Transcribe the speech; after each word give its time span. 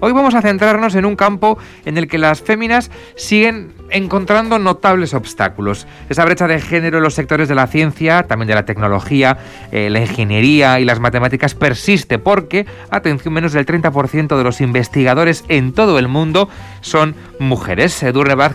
Hoy 0.00 0.12
vamos 0.12 0.34
a 0.34 0.42
centrarnos 0.42 0.94
en 0.94 1.06
un 1.06 1.16
campo 1.16 1.58
en 1.84 1.96
el 1.96 2.06
que 2.06 2.18
las 2.18 2.42
féminas 2.42 2.90
siguen 3.16 3.72
encontrando 3.90 4.58
notables 4.58 5.14
obstáculos. 5.14 5.86
Esa 6.08 6.24
brecha 6.24 6.46
de 6.46 6.60
género 6.60 6.98
en 6.98 7.04
los 7.04 7.14
sectores 7.14 7.48
de 7.48 7.54
la 7.54 7.66
ciencia, 7.66 8.24
también 8.24 8.48
de 8.48 8.54
la 8.54 8.64
tecnología, 8.64 9.38
eh, 9.72 9.88
la 9.90 10.00
ingeniería 10.00 10.80
y 10.80 10.84
las 10.84 11.00
matemáticas 11.00 11.54
persiste 11.54 12.18
porque, 12.18 12.66
atención, 12.90 13.32
menos 13.32 13.52
del 13.52 13.64
30% 13.64 14.36
de 14.36 14.44
los 14.44 14.60
investigadores 14.60 15.44
en 15.48 15.72
todo 15.72 15.98
el 15.98 16.08
mundo 16.08 16.48
son 16.80 17.14
mujeres. 17.38 18.04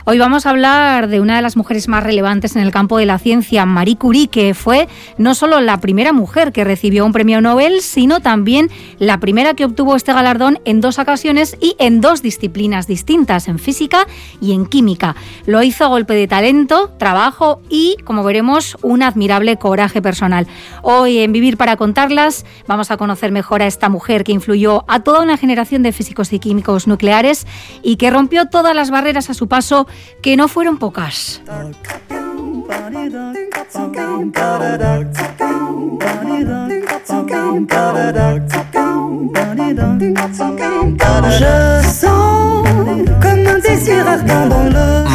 Hoy 0.05 0.19
vamos 0.19 0.45
a 0.45 0.49
hablar 0.49 1.07
de 1.07 1.19
una 1.19 1.35
de 1.35 1.41
las 1.41 1.57
mujeres 1.57 1.87
más 1.87 2.03
relevantes 2.03 2.55
en 2.55 2.61
el 2.61 2.71
campo 2.71 2.97
de 2.97 3.05
la 3.05 3.17
ciencia, 3.17 3.65
Marie 3.65 3.97
Curie, 3.97 4.27
que 4.27 4.53
fue 4.53 4.87
no 5.17 5.33
solo 5.33 5.61
la 5.61 5.79
primera 5.79 6.13
mujer 6.13 6.51
que 6.51 6.63
recibió 6.63 7.05
un 7.05 7.13
premio 7.13 7.41
Nobel, 7.41 7.81
sino 7.81 8.19
también 8.19 8.69
la 8.99 9.19
primera 9.19 9.53
que 9.53 9.65
obtuvo 9.65 9.95
este 9.95 10.13
galardón 10.13 10.59
en 10.65 10.81
dos 10.81 10.99
ocasiones 10.99 11.30
y 11.31 11.75
en 11.79 12.01
dos 12.01 12.21
disciplinas 12.21 12.87
distintas, 12.87 13.47
en 13.47 13.57
física 13.57 14.05
y 14.41 14.51
en 14.51 14.65
química. 14.65 15.15
Lo 15.45 15.63
hizo 15.63 15.85
a 15.85 15.87
golpe 15.87 16.13
de 16.13 16.27
talento, 16.27 16.89
trabajo 16.97 17.61
y, 17.69 17.95
como 18.03 18.23
veremos, 18.25 18.77
un 18.81 19.01
admirable 19.01 19.55
coraje 19.55 20.01
personal. 20.01 20.45
Hoy 20.81 21.19
en 21.19 21.31
Vivir 21.31 21.55
para 21.55 21.77
contarlas 21.77 22.45
vamos 22.67 22.91
a 22.91 22.97
conocer 22.97 23.31
mejor 23.31 23.61
a 23.61 23.67
esta 23.67 23.87
mujer 23.87 24.25
que 24.25 24.33
influyó 24.33 24.83
a 24.89 25.01
toda 25.01 25.21
una 25.21 25.37
generación 25.37 25.83
de 25.83 25.93
físicos 25.93 26.33
y 26.33 26.39
químicos 26.39 26.85
nucleares 26.85 27.47
y 27.81 27.95
que 27.95 28.09
rompió 28.09 28.47
todas 28.47 28.75
las 28.75 28.91
barreras 28.91 29.29
a 29.29 29.33
su 29.33 29.47
paso, 29.47 29.87
que 30.21 30.35
no 30.35 30.49
fueron 30.49 30.79
pocas. 30.79 31.41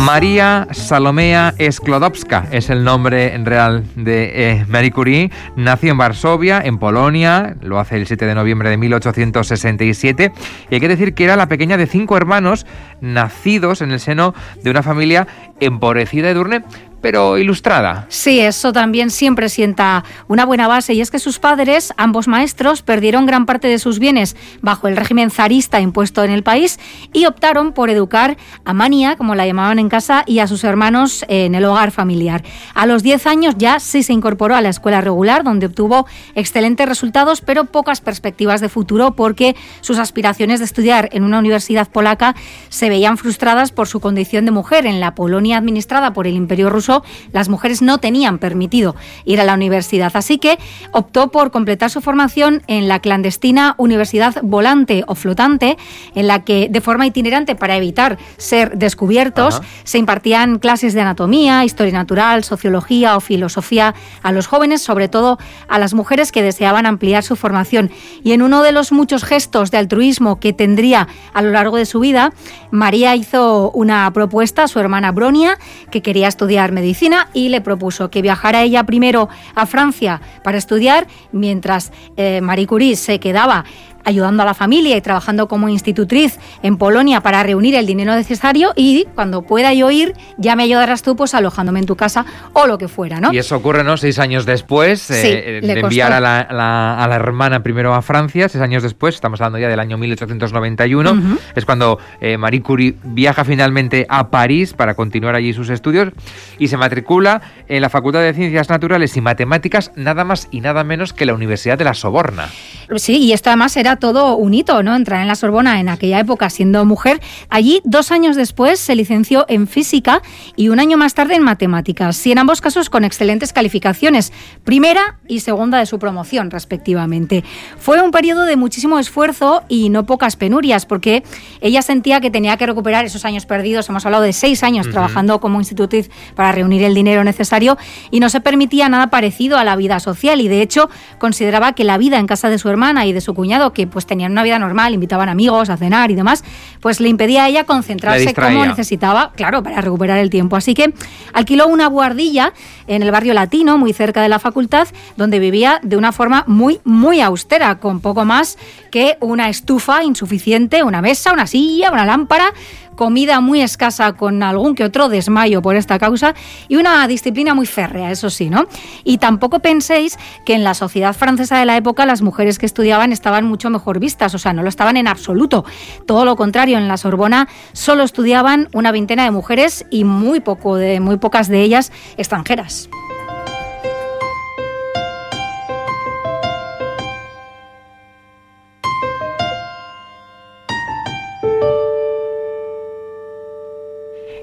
María 0.05 0.69
Salomea 0.71 1.53
Sklodowska 1.71 2.47
es 2.53 2.71
el 2.71 2.85
nombre 2.85 3.37
real 3.39 3.85
de 3.97 4.51
eh, 4.51 4.65
Marie 4.69 4.93
Curie. 4.93 5.31
Nació 5.57 5.91
en 5.91 5.99
Varsovia, 5.99 6.61
en 6.65 6.79
Polonia, 6.79 7.57
lo 7.61 7.79
hace 7.81 7.97
el 7.97 8.07
7 8.07 8.25
de 8.25 8.35
noviembre 8.35 8.71
de 8.71 8.77
1867. 8.77 10.33
Y 10.71 10.75
hay 10.75 10.81
que 10.81 10.89
decir 10.89 11.15
que 11.15 11.25
era 11.25 11.37
la 11.37 11.49
pequeña 11.49 11.77
de 11.77 11.87
cinco 11.87 12.17
hermanos 12.17 12.67
nacidos 13.01 13.83
en 13.83 13.91
el 13.91 14.01
seno 14.01 14.35
de 14.63 14.71
una 14.71 14.83
familia 14.83 15.27
empobrecida 15.61 16.29
de 16.29 16.35
Durne, 16.35 16.63
pero 17.07 17.39
ilustrada. 17.39 18.05
Sí, 18.09 18.41
eso 18.41 18.73
también 18.73 19.11
siempre 19.11 19.49
sienta 19.49 20.03
una 20.27 20.45
buena 20.45 20.67
base 20.67 20.93
y 20.93 21.01
es 21.01 21.13
que 21.13 21.21
sus 21.21 21.39
padres, 21.39 21.95
ambos 21.97 22.27
maestros, 22.27 22.83
perdieron 22.83 23.27
gran 23.27 23.47
parte 23.47 23.69
de 23.69 23.79
sus 23.79 24.01
bienes 24.01 24.35
bajo 24.61 24.89
el 24.89 24.97
régimen 24.97 25.31
zarista 25.31 25.81
impuesto 25.81 26.25
en 26.25 26.33
el 26.33 26.43
país 26.43 26.81
y 27.13 27.27
optaron 27.27 27.73
por 27.75 27.91
educar 27.91 28.37
a 28.65 28.75
Mania, 28.75 29.15
como 29.15 29.37
la 29.37 29.47
llamaban 29.47 29.79
en 29.79 29.89
casa, 29.89 30.25
y 30.27 30.41
a 30.41 30.49
sus 30.49 30.65
hermanos 30.65 31.25
en 31.29 31.55
el 31.55 31.65
hogar 31.67 31.93
familiar. 31.93 32.43
A 32.75 32.87
los 32.87 33.05
10 33.05 33.29
años 33.29 33.55
ya 33.57 33.79
sí 33.79 34.03
se 34.03 34.13
incorporó 34.13 34.57
a 34.57 34.61
la 34.61 34.71
escuela 34.71 35.01
regular, 35.01 35.45
donde 35.45 35.67
obtuvo 35.67 36.09
excelentes 36.35 36.89
resultados, 36.89 37.41
pero 37.41 37.67
pocas 37.67 38.01
perspectivas 38.01 38.61
de 38.61 38.69
futuro 38.69 39.13
porque 39.13 39.55
sus 39.81 40.01
aspiraciones 40.01 40.59
de 40.59 40.65
estudiar 40.65 41.09
en 41.13 41.23
una 41.23 41.39
universidad 41.39 41.89
polaca 41.89 42.35
se 42.69 42.89
veían 42.89 43.17
frustradas 43.17 43.71
por 43.71 43.87
su 43.87 44.01
condición 44.01 44.45
de 44.45 44.51
mujer 44.51 44.87
en 44.87 44.99
la 44.99 45.15
Polonia 45.15 45.59
administrada 45.59 46.13
por 46.13 46.27
el 46.27 46.35
Imperio 46.35 46.69
Ruso 46.69 46.96
las 47.33 47.49
mujeres 47.49 47.83
no 47.83 47.99
tenían 47.99 48.39
permitido 48.39 48.97
ir 49.25 49.41
a 49.41 49.45
la 49.45 49.55
universidad. 49.55 50.13
Así 50.15 50.39
que 50.39 50.59
optó 50.93 51.29
por 51.29 51.51
completar 51.51 51.91
su 51.91 52.01
formación 52.01 52.63
en 52.67 52.89
la 52.89 53.01
clandestina 53.01 53.75
Universidad 53.79 54.37
Volante 54.43 55.05
o 55.07 55.15
Flotante, 55.15 55.77
en 56.15 56.27
la 56.27 56.45
que 56.45 56.69
de 56.71 56.81
forma 56.81 57.07
itinerante 57.07 57.55
para 57.55 57.77
evitar 57.77 58.19
ser 58.37 58.77
descubiertos 58.79 59.61
se 59.85 59.99
impartían 59.99 60.59
clases 60.59 60.95
de 60.95 61.01
anatomía, 61.01 61.65
historia 61.65 61.93
natural, 61.93 62.45
sociología 62.45 63.17
o 63.17 63.21
filosofía 63.21 63.95
a 64.23 64.33
los 64.33 64.47
jóvenes, 64.47 64.83
sobre 64.83 65.09
todo 65.09 65.39
a 65.69 65.79
las 65.79 65.95
mujeres 65.95 66.33
que 66.33 66.43
deseaban 66.43 66.87
ampliar 66.87 67.23
su 67.23 67.37
formación. 67.37 67.91
Y 68.23 68.33
en 68.33 68.43
uno 68.43 68.63
de 68.63 68.73
los 68.73 68.93
muchos 68.93 69.25
gestos 69.25 69.71
de 69.71 69.79
altruismo 69.79 70.41
que 70.41 70.53
tendría 70.53 71.09
a 71.33 71.43
lo 71.43 71.51
largo 71.51 71.77
de 71.77 71.87
su 71.87 72.01
vida, 72.01 72.33
María 72.71 73.15
hizo 73.15 73.71
una 73.73 74.11
propuesta 74.13 74.65
a 74.65 74.69
su 74.69 74.79
hermana 74.79 75.13
Bronia, 75.13 75.59
que 75.91 76.03
quería 76.03 76.29
estudiar 76.29 76.73
medicina 76.77 77.29
y 77.33 77.49
le 77.49 77.61
propuso 77.61 78.11
que 78.11 78.23
viajara 78.23 78.63
ella 78.63 78.85
primero 78.85 79.29
a 79.55 79.67
Francia 79.67 80.21
para 80.45 80.59
estudiar, 80.59 81.09
mientras 81.33 81.91
eh, 82.17 82.41
Marie 82.43 82.67
Curie 82.67 82.95
se 82.95 83.19
quedaba 83.19 83.65
ayudando 84.07 84.43
a 84.43 84.47
la 84.47 84.55
familia 84.55 84.97
y 84.97 85.01
trabajando 85.01 85.49
como 85.49 85.69
institutriz 85.69 86.39
en 86.63 86.79
Polonia 86.79 87.21
para 87.21 87.43
reunir 87.43 87.75
el 87.75 87.87
dinero 87.87 88.15
necesario 88.15 88.73
y 88.77 89.05
cuando 89.15 89.43
pueda 89.43 89.75
yo 89.75 89.91
ir 89.91 90.15
ya 90.39 90.57
me 90.57 90.63
ayudarás 90.63 91.03
tú 91.03 91.17
pues 91.17 91.35
alojándome 91.35 91.81
en 91.81 91.87
tu 91.87 91.97
casa 91.97 92.25
o 92.53 92.67
lo 92.67 92.79
que 92.79 92.89
fuera, 92.89 93.21
¿no? 93.21 93.33
Y 93.33 93.39
eso 93.39 93.57
ocurre, 93.57 93.85
¿no? 93.85 93.97
Seis 93.97 94.19
años 94.19 94.47
después 94.47 95.11
eh, 95.11 95.61
de 95.63 95.73
enviar 95.81 96.13
a 96.13 96.21
la, 96.21 97.17
hermana 97.17 97.63
primero 97.63 97.95
a 97.95 98.03
Francia, 98.03 98.49
seis 98.49 98.63
años 98.63 98.83
después, 98.83 99.17
estamos 99.17 99.41
hablando 99.41 99.59
ya 99.59 99.69
del 99.69 99.81
año 99.81 99.99
1891, 99.99 101.39
es 101.55 101.65
cuando 101.65 101.99
eh, 102.21 102.39
Marie 102.39 102.63
Curie 102.63 102.95
viaja 103.03 103.45
finalmente 103.45 104.07
a 104.09 104.31
París 104.31 104.73
para 104.73 104.95
continuar 104.95 105.35
allí 105.35 105.53
sus 105.53 105.69
estudios 105.71 106.11
y 106.59 106.69
se 106.69 106.77
matricula 106.77 107.43
en 107.69 107.83
la 107.83 107.91
Facultad 107.91 108.21
de 108.21 108.33
Ciencias 108.35 108.69
Naturales 108.71 109.17
y 109.17 109.21
Matemáticas 109.21 109.91
nada 109.97 110.25
más 110.25 110.49
y 110.51 110.61
nada 110.61 110.85
menos 110.85 111.13
que 111.13 111.27
la 111.27 111.35
Universidad 111.35 111.77
de 111.77 111.85
la 111.85 111.95
Soborna. 111.95 112.49
Sí, 112.97 113.19
y 113.19 113.33
esto 113.33 113.51
además 113.51 113.77
era 113.77 113.96
todo 113.97 114.37
un 114.37 114.55
hito, 114.55 114.83
¿no? 114.83 114.95
Entrar 114.95 115.21
en 115.23 115.29
la 115.29 115.35
Sorbona 115.35 115.81
en 115.81 115.89
aquella 115.89 116.21
época 116.21 116.51
siendo 116.51 116.85
mujer. 116.85 117.21
Allí, 117.49 117.81
dos 117.85 118.13
años 118.13 118.37
después, 118.37 118.79
se 118.79 118.95
licenció 118.95 119.45
en 119.49 119.67
física 119.67 120.23
y 120.57 120.69
un 120.69 120.81
año 120.81 120.97
más 120.97 121.15
tarde 121.15 121.35
en 121.35 121.43
matemáticas. 121.43 122.27
Y 122.27 122.33
en 122.33 122.39
ambos 122.39 122.61
casos 122.61 122.91
con 122.91 123.05
excelentes 123.05 123.53
calificaciones, 123.53 124.33
primera 124.65 125.19
y 125.29 125.41
segunda 125.41 125.79
de 125.79 125.87
su 125.87 125.99
promoción, 125.99 126.51
respectivamente. 126.51 127.45
Fue 127.79 128.01
un 128.01 128.11
periodo 128.11 128.45
de 128.45 128.57
muchísimo 128.57 128.99
esfuerzo 128.99 129.63
y 129.69 129.89
no 129.89 130.07
pocas 130.07 130.37
penurias, 130.37 130.87
porque 130.87 131.23
ella 131.61 131.83
sentía 131.83 132.21
que 132.21 132.31
tenía 132.31 132.57
que 132.57 132.67
recuperar 132.67 133.05
esos 133.05 133.25
años 133.25 133.47
perdidos. 133.47 133.89
Hemos 133.89 134.05
hablado 134.07 134.23
de 134.23 134.33
seis 134.33 134.63
años 134.63 134.91
trabajando 134.91 135.41
como 135.41 135.61
institutriz 135.61 136.11
para 136.35 136.53
reunir 136.53 136.83
el 136.83 136.95
dinero 136.95 137.25
necesario 137.25 137.77
y 138.11 138.21
no 138.21 138.29
se 138.29 138.41
permitía 138.41 138.89
nada 138.89 139.09
parecido 139.09 139.59
a 139.59 139.65
la 139.65 139.77
vida 139.77 140.01
social. 140.01 140.41
Y 140.41 140.49
de 140.49 140.63
hecho, 140.63 140.89
consideraba 141.19 141.73
que 141.73 141.85
la 141.85 141.99
vida 141.99 142.19
en 142.19 142.27
casa 142.27 142.49
de 142.49 142.59
su 142.59 142.69
hermana 142.69 143.07
y 143.07 143.13
de 143.13 143.21
su 143.21 143.35
cuñado, 143.35 143.73
que 143.73 143.86
pues 143.87 144.07
tenían 144.07 144.33
una 144.33 144.43
vida 144.43 144.59
normal, 144.59 144.95
invitaban 144.95 145.29
amigos 145.29 145.71
a 145.71 145.77
cenar 145.77 146.11
y 146.11 146.15
demás, 146.15 146.45
pues 146.81 147.01
le 147.01 147.09
impedía 147.09 147.45
a 147.45 147.49
ella 147.49 147.65
concentrarse 147.65 148.35
como 148.35 148.65
necesitaba, 148.67 149.33
claro, 149.35 149.63
para 149.63 149.81
recuperar 149.81 150.19
el 150.19 150.31
tiempo. 150.31 150.57
Así 150.57 150.75
que 150.75 150.93
alquiló 151.33 151.67
una 151.69 151.87
guardilla 151.87 152.53
en 152.87 153.03
el 153.03 153.11
barrio 153.11 153.35
latino, 153.35 153.79
muy 153.79 153.93
cerca 153.93 154.23
de 154.23 154.29
la 154.29 154.39
facultad, 154.39 154.89
donde 155.17 155.39
vivía 155.39 155.81
de 155.83 155.97
una 155.97 156.13
forma 156.13 156.45
muy, 156.47 156.81
muy 156.85 157.21
austera, 157.21 157.79
con 157.79 158.01
poco 158.01 158.25
más 158.25 158.59
que 158.91 159.17
una 159.21 159.49
estufa 159.49 160.03
insuficiente, 160.05 160.83
una 160.83 161.03
mesa, 161.03 161.33
una 161.33 161.47
silla, 161.47 161.91
una 161.91 162.05
lámpara, 162.05 162.53
comida 162.97 163.41
muy 163.41 163.61
escasa 163.63 164.15
con 164.15 164.43
algún 164.43 164.75
que 164.75 164.85
otro 164.85 165.09
desmayo 165.09 165.63
por 165.63 165.77
esta 165.77 165.99
causa 165.99 166.35
y 166.69 166.77
una 166.77 167.07
disciplina 167.07 167.55
muy 167.55 167.67
férrea, 167.67 168.11
eso 168.11 168.31
sí, 168.31 168.51
¿no? 168.51 168.67
Y 169.05 169.19
tampoco 169.19 169.61
penséis 169.61 170.19
que 170.45 170.55
en 170.55 170.65
la 170.65 170.75
sociedad 170.75 171.15
francesa 171.15 171.59
de 171.59 171.67
la 171.67 171.77
época 171.77 172.07
las 172.07 172.23
mujeres 172.23 172.59
que 172.59 172.67
estudiaban 172.67 173.13
estaban 173.13 173.45
mucho 173.45 173.71
mejor 173.71 174.01
vistas, 174.01 174.35
o 174.35 174.39
sea, 174.39 174.53
no 174.53 174.63
lo 174.63 174.69
estaban 174.69 174.97
en 174.97 175.07
absoluto. 175.07 175.65
Todo 176.07 176.25
lo 176.25 176.35
contrario, 176.37 176.79
en 176.79 176.89
la 176.89 176.97
Sorbona 176.97 177.49
solo 177.73 178.03
estudiaban 178.03 178.69
una 178.73 178.91
veintena 178.91 179.25
de 179.25 179.31
mujeres 179.31 179.87
y 179.91 180.05
muy 180.05 180.41
poco 180.41 180.77
de 180.77 181.01
muy 181.01 181.19
pocas 181.19 181.49
de 181.49 181.63
ellas 181.63 181.93
extranjeras. 182.17 182.89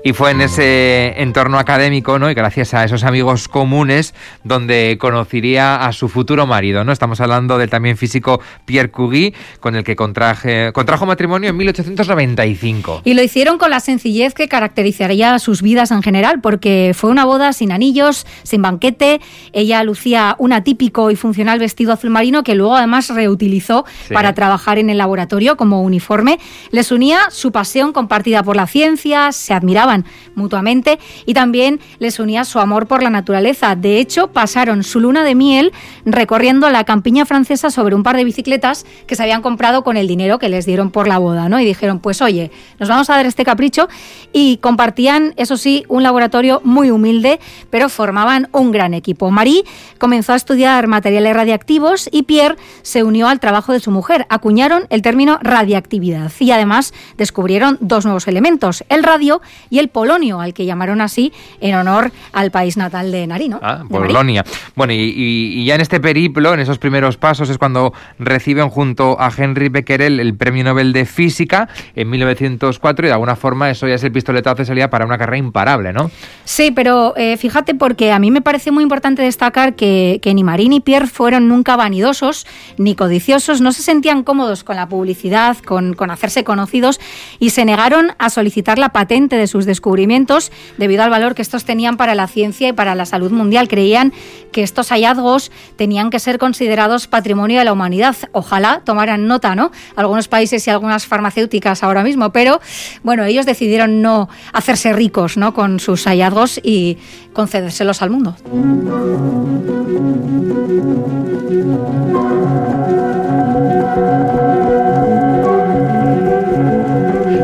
Y 0.05 0.11
fue 0.11 0.31
en 0.31 0.41
ese 0.41 1.13
entorno 1.21 1.57
académico, 1.57 2.19
¿no? 2.19 2.29
Y 2.29 2.33
gracias 2.33 2.73
a 2.73 2.83
esos 2.83 3.05
amigos 3.05 3.47
comunes 3.47 4.13
donde 4.43 4.97
conocería 4.99 5.77
a 5.77 5.93
su 5.93 6.09
futuro 6.09 6.45
marido, 6.45 6.83
¿no? 6.83 6.91
Estamos 6.91 7.21
hablando 7.21 7.57
del 7.57 7.69
también 7.69 7.95
físico 7.95 8.41
Pierre 8.65 8.91
Curie, 8.91 9.33
con 9.61 9.77
el 9.77 9.85
que 9.85 9.95
contraje, 9.95 10.73
contrajo 10.73 11.05
matrimonio 11.05 11.51
en 11.51 11.55
1895. 11.55 13.03
Y 13.05 13.13
lo 13.13 13.23
hicieron 13.23 13.57
con 13.57 13.69
la 13.69 13.79
sencillez 13.79 14.33
que 14.33 14.49
caracterizaría 14.49 15.39
sus 15.39 15.61
vidas 15.61 15.89
en 15.91 16.03
general, 16.03 16.41
porque 16.41 16.91
fue 16.93 17.09
una 17.09 17.23
boda 17.23 17.53
sin 17.53 17.71
anillos, 17.71 18.27
sin 18.43 18.61
banquete. 18.61 19.21
Ella 19.53 19.85
lucía 19.85 20.35
un 20.37 20.51
atípico 20.51 21.11
y 21.11 21.15
funcional 21.15 21.59
vestido 21.59 21.93
azul 21.93 22.09
marino 22.09 22.43
que 22.43 22.55
luego 22.55 22.75
además 22.75 23.07
reutilizó 23.07 23.85
para 24.11 24.33
trabajar 24.33 24.79
en 24.79 24.89
el 24.89 24.97
laboratorio 24.97 25.55
como 25.55 25.81
uniforme. 25.81 26.39
Les 26.71 26.91
unía 26.91 27.29
su 27.29 27.53
pasión 27.53 27.93
compartida 27.93 28.43
por 28.43 28.57
la 28.57 28.67
ciencia, 28.67 29.31
se 29.31 29.53
admiraban 29.53 29.92
mutuamente 30.35 30.99
y 31.25 31.33
también 31.33 31.79
les 31.99 32.19
unía 32.19 32.45
su 32.45 32.59
amor 32.59 32.87
por 32.87 33.03
la 33.03 33.09
naturaleza. 33.09 33.75
De 33.75 33.99
hecho, 33.99 34.27
pasaron 34.27 34.83
su 34.83 34.99
luna 34.99 35.23
de 35.23 35.35
miel 35.35 35.71
recorriendo 36.05 36.69
la 36.69 36.83
campiña 36.83 37.25
francesa 37.25 37.69
sobre 37.69 37.95
un 37.95 38.03
par 38.03 38.17
de 38.17 38.23
bicicletas 38.23 38.85
que 39.07 39.15
se 39.15 39.23
habían 39.23 39.41
comprado 39.41 39.83
con 39.83 39.97
el 39.97 40.07
dinero 40.07 40.39
que 40.39 40.49
les 40.49 40.65
dieron 40.65 40.91
por 40.91 41.07
la 41.07 41.17
boda, 41.17 41.49
¿no? 41.49 41.59
Y 41.59 41.65
dijeron, 41.65 41.99
pues 41.99 42.21
oye, 42.21 42.51
nos 42.79 42.89
vamos 42.89 43.09
a 43.09 43.15
dar 43.15 43.25
este 43.25 43.45
capricho 43.45 43.87
y 44.31 44.57
compartían, 44.57 45.33
eso 45.37 45.57
sí, 45.57 45.85
un 45.87 46.03
laboratorio 46.03 46.61
muy 46.63 46.91
humilde, 46.91 47.39
pero 47.69 47.89
formaban 47.89 48.49
un 48.51 48.71
gran 48.71 48.93
equipo. 48.93 49.31
Marie 49.31 49.63
comenzó 49.97 50.33
a 50.33 50.35
estudiar 50.35 50.87
materiales 50.87 51.35
radiactivos 51.35 52.09
y 52.11 52.23
Pierre 52.23 52.57
se 52.81 53.03
unió 53.03 53.27
al 53.27 53.39
trabajo 53.39 53.73
de 53.73 53.79
su 53.79 53.91
mujer. 53.91 54.25
Acuñaron 54.29 54.85
el 54.89 55.01
término 55.01 55.39
radiactividad 55.41 56.31
y 56.39 56.51
además 56.51 56.93
descubrieron 57.17 57.77
dos 57.81 58.05
nuevos 58.05 58.27
elementos, 58.27 58.83
el 58.89 59.03
radio 59.03 59.41
y 59.69 59.79
el 59.79 59.82
polonio, 59.87 60.41
al 60.41 60.53
que 60.53 60.65
llamaron 60.65 61.01
así 61.01 61.33
en 61.61 61.75
honor 61.75 62.11
al 62.31 62.51
país 62.51 62.77
natal 62.77 63.11
de 63.11 63.27
Narino. 63.27 63.59
Ah, 63.61 63.83
Polonia. 63.89 64.43
Bueno, 64.75 64.93
y, 64.93 65.65
ya 65.65 65.75
en 65.75 65.81
este 65.81 65.99
periplo, 65.99 66.53
en 66.53 66.59
esos 66.59 66.77
primeros 66.77 67.17
pasos, 67.17 67.49
es 67.49 67.57
cuando 67.57 67.93
reciben 68.19 68.69
junto 68.69 69.19
a 69.19 69.31
Henry 69.35 69.69
Becquerel 69.69 70.19
el 70.19 70.35
Premio 70.35 70.63
Nobel 70.63 70.93
de 70.93 71.05
Física 71.05 71.69
en 71.95 72.09
1904 72.09 73.05
y 73.05 73.07
de 73.07 73.13
alguna 73.13 73.35
forma 73.35 73.69
eso 73.69 73.87
ya 73.87 73.95
es 73.95 74.03
el 74.03 74.11
pistoletazo 74.11 74.57
de 74.57 74.65
salida 74.65 74.89
para 74.89 75.05
una 75.05 75.17
carrera 75.17 75.37
imparable, 75.37 75.93
¿no? 75.93 76.11
Sí, 76.45 76.71
pero 76.71 77.15
eh, 77.17 77.37
fíjate 77.37 77.75
porque 77.75 78.11
a 78.11 78.19
mí 78.19 78.31
me 78.31 78.41
parece 78.41 78.71
muy 78.71 78.83
importante 78.83 79.21
destacar 79.21 79.75
que, 79.75 80.19
que 80.21 80.33
ni 80.33 80.43
Marie 80.43 80.69
ni 80.69 80.79
Pierre 80.79 81.07
fueron 81.07 81.47
nunca 81.47 81.75
vanidosos 81.75 82.45
ni 82.77 82.95
codiciosos, 82.95 83.61
no 83.61 83.71
se 83.71 83.81
sentían 83.81 84.23
cómodos 84.23 84.63
con 84.63 84.75
la 84.75 84.87
publicidad, 84.87 85.57
con, 85.57 85.93
con 85.93 86.11
hacerse 86.11 86.43
conocidos 86.43 86.99
y 87.39 87.51
se 87.51 87.65
negaron 87.65 88.13
a 88.17 88.29
solicitar 88.29 88.77
la 88.77 88.89
patente 88.89 89.35
de 89.35 89.47
sus 89.47 89.65
descubrimientos 89.73 90.51
debido 90.77 91.03
al 91.03 91.09
valor 91.09 91.35
que 91.35 91.41
estos 91.41 91.65
tenían 91.65 91.97
para 91.97 92.15
la 92.15 92.27
ciencia 92.27 92.69
y 92.69 92.73
para 92.73 92.95
la 92.95 93.05
salud 93.05 93.31
mundial. 93.31 93.67
Creían 93.67 94.13
que 94.51 94.63
estos 94.63 94.89
hallazgos 94.89 95.51
tenían 95.75 96.09
que 96.09 96.19
ser 96.19 96.37
considerados 96.37 97.07
patrimonio 97.07 97.59
de 97.59 97.65
la 97.65 97.73
humanidad. 97.73 98.15
Ojalá 98.31 98.81
tomaran 98.85 99.27
nota, 99.27 99.55
¿no? 99.55 99.71
Algunos 99.95 100.27
países 100.27 100.65
y 100.67 100.69
algunas 100.69 101.05
farmacéuticas 101.05 101.83
ahora 101.83 102.03
mismo, 102.03 102.31
pero 102.31 102.61
bueno, 103.03 103.25
ellos 103.25 103.45
decidieron 103.45 104.01
no 104.01 104.29
hacerse 104.53 104.93
ricos, 104.93 105.37
¿no? 105.37 105.53
Con 105.53 105.79
sus 105.79 106.05
hallazgos 106.05 106.59
y 106.63 106.97
concedérselos 107.33 108.01
al 108.01 108.09
mundo. 108.11 108.35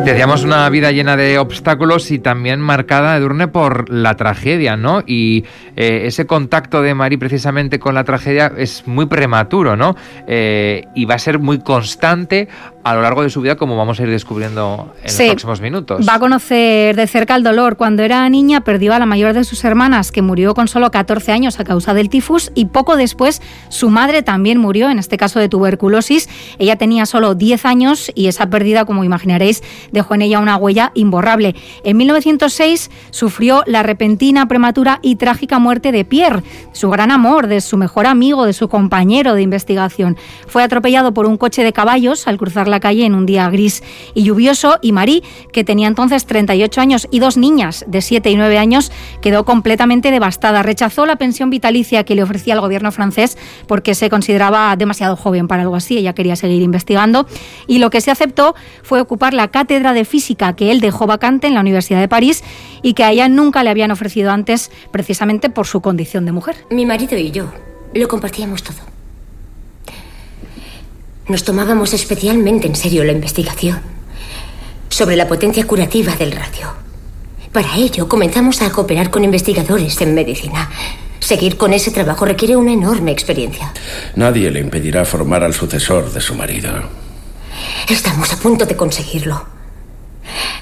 Decíamos 0.09 0.43
una 0.43 0.67
vida 0.71 0.91
llena 0.91 1.15
de 1.15 1.37
obstáculos 1.37 2.09
y 2.09 2.17
también 2.17 2.59
marcada, 2.59 3.15
Edurne, 3.15 3.47
por 3.47 3.91
la 3.91 4.15
tragedia, 4.15 4.75
¿no? 4.75 5.03
Y 5.05 5.45
eh, 5.75 6.01
ese 6.05 6.25
contacto 6.25 6.81
de 6.81 6.95
Marie 6.95 7.19
precisamente 7.19 7.77
con 7.77 7.93
la 7.93 8.03
tragedia 8.03 8.51
es 8.57 8.87
muy 8.87 9.05
prematuro, 9.05 9.75
¿no? 9.75 9.95
Eh, 10.25 10.85
y 10.95 11.05
va 11.05 11.13
a 11.13 11.19
ser 11.19 11.37
muy 11.37 11.59
constante 11.59 12.47
a 12.83 12.95
lo 12.95 13.01
largo 13.01 13.21
de 13.21 13.29
su 13.29 13.41
vida, 13.41 13.55
como 13.55 13.77
vamos 13.77 13.99
a 13.99 14.03
ir 14.03 14.09
descubriendo 14.09 14.93
en 15.03 15.03
los 15.03 15.27
próximos 15.27 15.61
minutos. 15.61 16.07
Va 16.07 16.15
a 16.15 16.19
conocer 16.19 16.95
de 16.95 17.07
cerca 17.07 17.35
el 17.35 17.43
dolor. 17.43 17.77
Cuando 17.77 18.03
era 18.03 18.27
niña 18.29 18.61
perdió 18.61 18.93
a 18.93 18.99
la 18.99 19.05
mayor 19.05 19.33
de 19.33 19.43
sus 19.43 19.63
hermanas, 19.63 20.11
que 20.11 20.21
murió 20.21 20.55
con 20.55 20.67
solo 20.67 20.89
14 20.89 21.31
años 21.31 21.59
a 21.59 21.65
causa 21.65 21.93
del 21.93 22.09
tifus, 22.09 22.51
y 22.55 22.65
poco 22.65 22.95
después 22.97 23.41
su 23.67 23.89
madre 23.89 24.23
también 24.23 24.57
murió, 24.57 24.89
en 24.89 24.97
este 24.97 25.17
caso 25.17 25.39
de 25.39 25.49
tuberculosis. 25.49 26.29
Ella 26.57 26.77
tenía 26.77 27.05
solo 27.05 27.35
10 27.35 27.65
años 27.65 28.11
y 28.15 28.27
esa 28.27 28.49
pérdida, 28.49 28.85
como 28.85 29.03
imaginaréis, 29.03 29.61
dejó 29.99 30.15
en 30.15 30.21
ella 30.21 30.39
una 30.39 30.55
huella 30.55 30.91
imborrable. 30.95 31.55
En 31.83 31.97
1906 31.97 32.89
sufrió 33.11 33.63
la 33.65 33.83
repentina, 33.83 34.47
prematura 34.47 34.99
y 35.01 35.17
trágica 35.17 35.59
muerte 35.59 35.91
de 35.91 36.05
Pierre, 36.05 36.41
su 36.71 36.89
gran 36.89 37.11
amor, 37.11 37.47
de 37.47 37.59
su 37.59 37.75
mejor 37.75 38.07
amigo, 38.07 38.45
de 38.45 38.53
su 38.53 38.69
compañero 38.69 39.33
de 39.33 39.41
investigación. 39.41 40.15
Fue 40.47 40.63
atropellado 40.63 41.13
por 41.13 41.25
un 41.25 41.35
coche 41.35 41.63
de 41.63 41.73
caballos 41.73 42.27
al 42.27 42.37
cruzar 42.37 42.69
la 42.69 42.79
calle 42.79 43.05
en 43.05 43.13
un 43.13 43.25
día 43.25 43.49
gris 43.49 43.83
y 44.13 44.23
lluvioso 44.23 44.79
y 44.81 44.93
Marie, 44.93 45.21
que 45.51 45.65
tenía 45.65 45.87
entonces 45.87 46.25
38 46.25 46.79
años 46.79 47.07
y 47.11 47.19
dos 47.19 47.35
niñas 47.35 47.83
de 47.87 48.01
7 48.01 48.29
y 48.29 48.35
9 48.37 48.57
años, 48.57 48.91
quedó 49.21 49.43
completamente 49.43 50.11
devastada. 50.11 50.63
Rechazó 50.63 51.05
la 51.05 51.17
pensión 51.17 51.49
vitalicia 51.49 52.05
que 52.05 52.15
le 52.15 52.23
ofrecía 52.23 52.53
el 52.53 52.61
gobierno 52.61 52.93
francés 52.93 53.37
porque 53.67 53.95
se 53.95 54.09
consideraba 54.09 54.73
demasiado 54.77 55.17
joven 55.17 55.49
para 55.49 55.63
algo 55.63 55.75
así. 55.75 55.97
Ella 55.97 56.13
quería 56.13 56.37
seguir 56.37 56.61
investigando 56.61 57.27
y 57.67 57.79
lo 57.79 57.89
que 57.89 57.99
se 57.99 58.11
aceptó 58.11 58.55
fue 58.83 59.01
ocupar 59.01 59.33
la 59.33 59.49
cátedra 59.49 59.88
de 59.93 60.05
física 60.05 60.55
que 60.55 60.71
él 60.71 60.79
dejó 60.81 61.07
vacante 61.07 61.47
en 61.47 61.53
la 61.53 61.61
Universidad 61.61 61.99
de 61.99 62.07
París 62.07 62.43
y 62.81 62.93
que 62.93 63.03
a 63.03 63.11
ella 63.11 63.29
nunca 63.29 63.63
le 63.63 63.69
habían 63.69 63.91
ofrecido 63.91 64.31
antes 64.31 64.71
precisamente 64.91 65.49
por 65.49 65.67
su 65.67 65.81
condición 65.81 66.25
de 66.25 66.31
mujer. 66.31 66.55
Mi 66.69 66.85
marido 66.85 67.17
y 67.17 67.31
yo 67.31 67.51
lo 67.93 68.07
compartíamos 68.07 68.63
todo. 68.63 68.77
Nos 71.27 71.43
tomábamos 71.43 71.93
especialmente 71.93 72.67
en 72.67 72.75
serio 72.75 73.03
la 73.03 73.11
investigación 73.11 73.79
sobre 74.89 75.15
la 75.15 75.27
potencia 75.27 75.65
curativa 75.65 76.15
del 76.15 76.31
radio. 76.31 76.73
Para 77.51 77.75
ello 77.77 78.07
comenzamos 78.07 78.61
a 78.61 78.71
cooperar 78.71 79.09
con 79.09 79.23
investigadores 79.23 79.99
en 80.01 80.13
medicina. 80.13 80.69
Seguir 81.19 81.57
con 81.57 81.73
ese 81.73 81.91
trabajo 81.91 82.25
requiere 82.25 82.55
una 82.55 82.71
enorme 82.71 83.11
experiencia. 83.11 83.73
Nadie 84.15 84.49
le 84.51 84.59
impedirá 84.59 85.05
formar 85.05 85.43
al 85.43 85.53
sucesor 85.53 86.11
de 86.11 86.21
su 86.21 86.33
marido. 86.33 86.71
Estamos 87.87 88.31
a 88.33 88.37
punto 88.37 88.65
de 88.65 88.75
conseguirlo. 88.75 89.58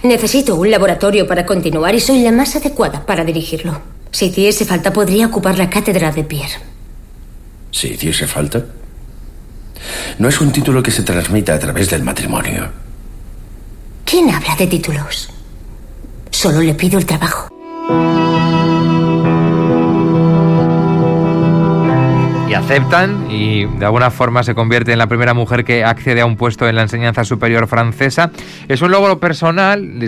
Necesito 0.03 0.55
un 0.55 0.69
laboratorio 0.71 1.27
para 1.27 1.45
continuar 1.45 1.95
y 1.95 1.99
soy 1.99 2.21
la 2.21 2.31
más 2.31 2.55
adecuada 2.55 3.05
para 3.05 3.23
dirigirlo. 3.23 3.81
Si 4.11 4.25
hiciese 4.25 4.65
falta, 4.65 4.93
podría 4.93 5.27
ocupar 5.27 5.57
la 5.57 5.69
cátedra 5.69 6.11
de 6.11 6.23
Pierre. 6.23 6.59
¿Si 7.71 7.89
hiciese 7.89 8.27
falta? 8.27 8.65
No 10.19 10.27
es 10.27 10.41
un 10.41 10.51
título 10.51 10.81
que 10.81 10.91
se 10.91 11.03
transmita 11.03 11.53
a 11.53 11.59
través 11.59 11.89
del 11.89 12.03
matrimonio. 12.03 12.69
¿Quién 14.05 14.29
habla 14.29 14.55
de 14.55 14.67
títulos? 14.67 15.29
Solo 16.31 16.61
le 16.61 16.73
pido 16.73 16.97
el 16.97 17.05
trabajo. 17.05 17.49
Aceptan 22.57 23.27
y 23.29 23.65
de 23.65 23.85
alguna 23.85 24.09
forma 24.09 24.41
se 24.41 24.55
convierte 24.55 24.91
en 24.91 24.97
la 24.97 25.05
primera 25.05 25.35
mujer 25.35 25.63
que 25.63 25.83
accede 25.83 26.21
a 26.21 26.25
un 26.25 26.35
puesto 26.37 26.67
en 26.67 26.75
la 26.75 26.81
enseñanza 26.81 27.23
superior 27.23 27.67
francesa. 27.67 28.31
Es 28.67 28.81
un 28.81 28.89
logro 28.89 29.19
personal, 29.19 29.99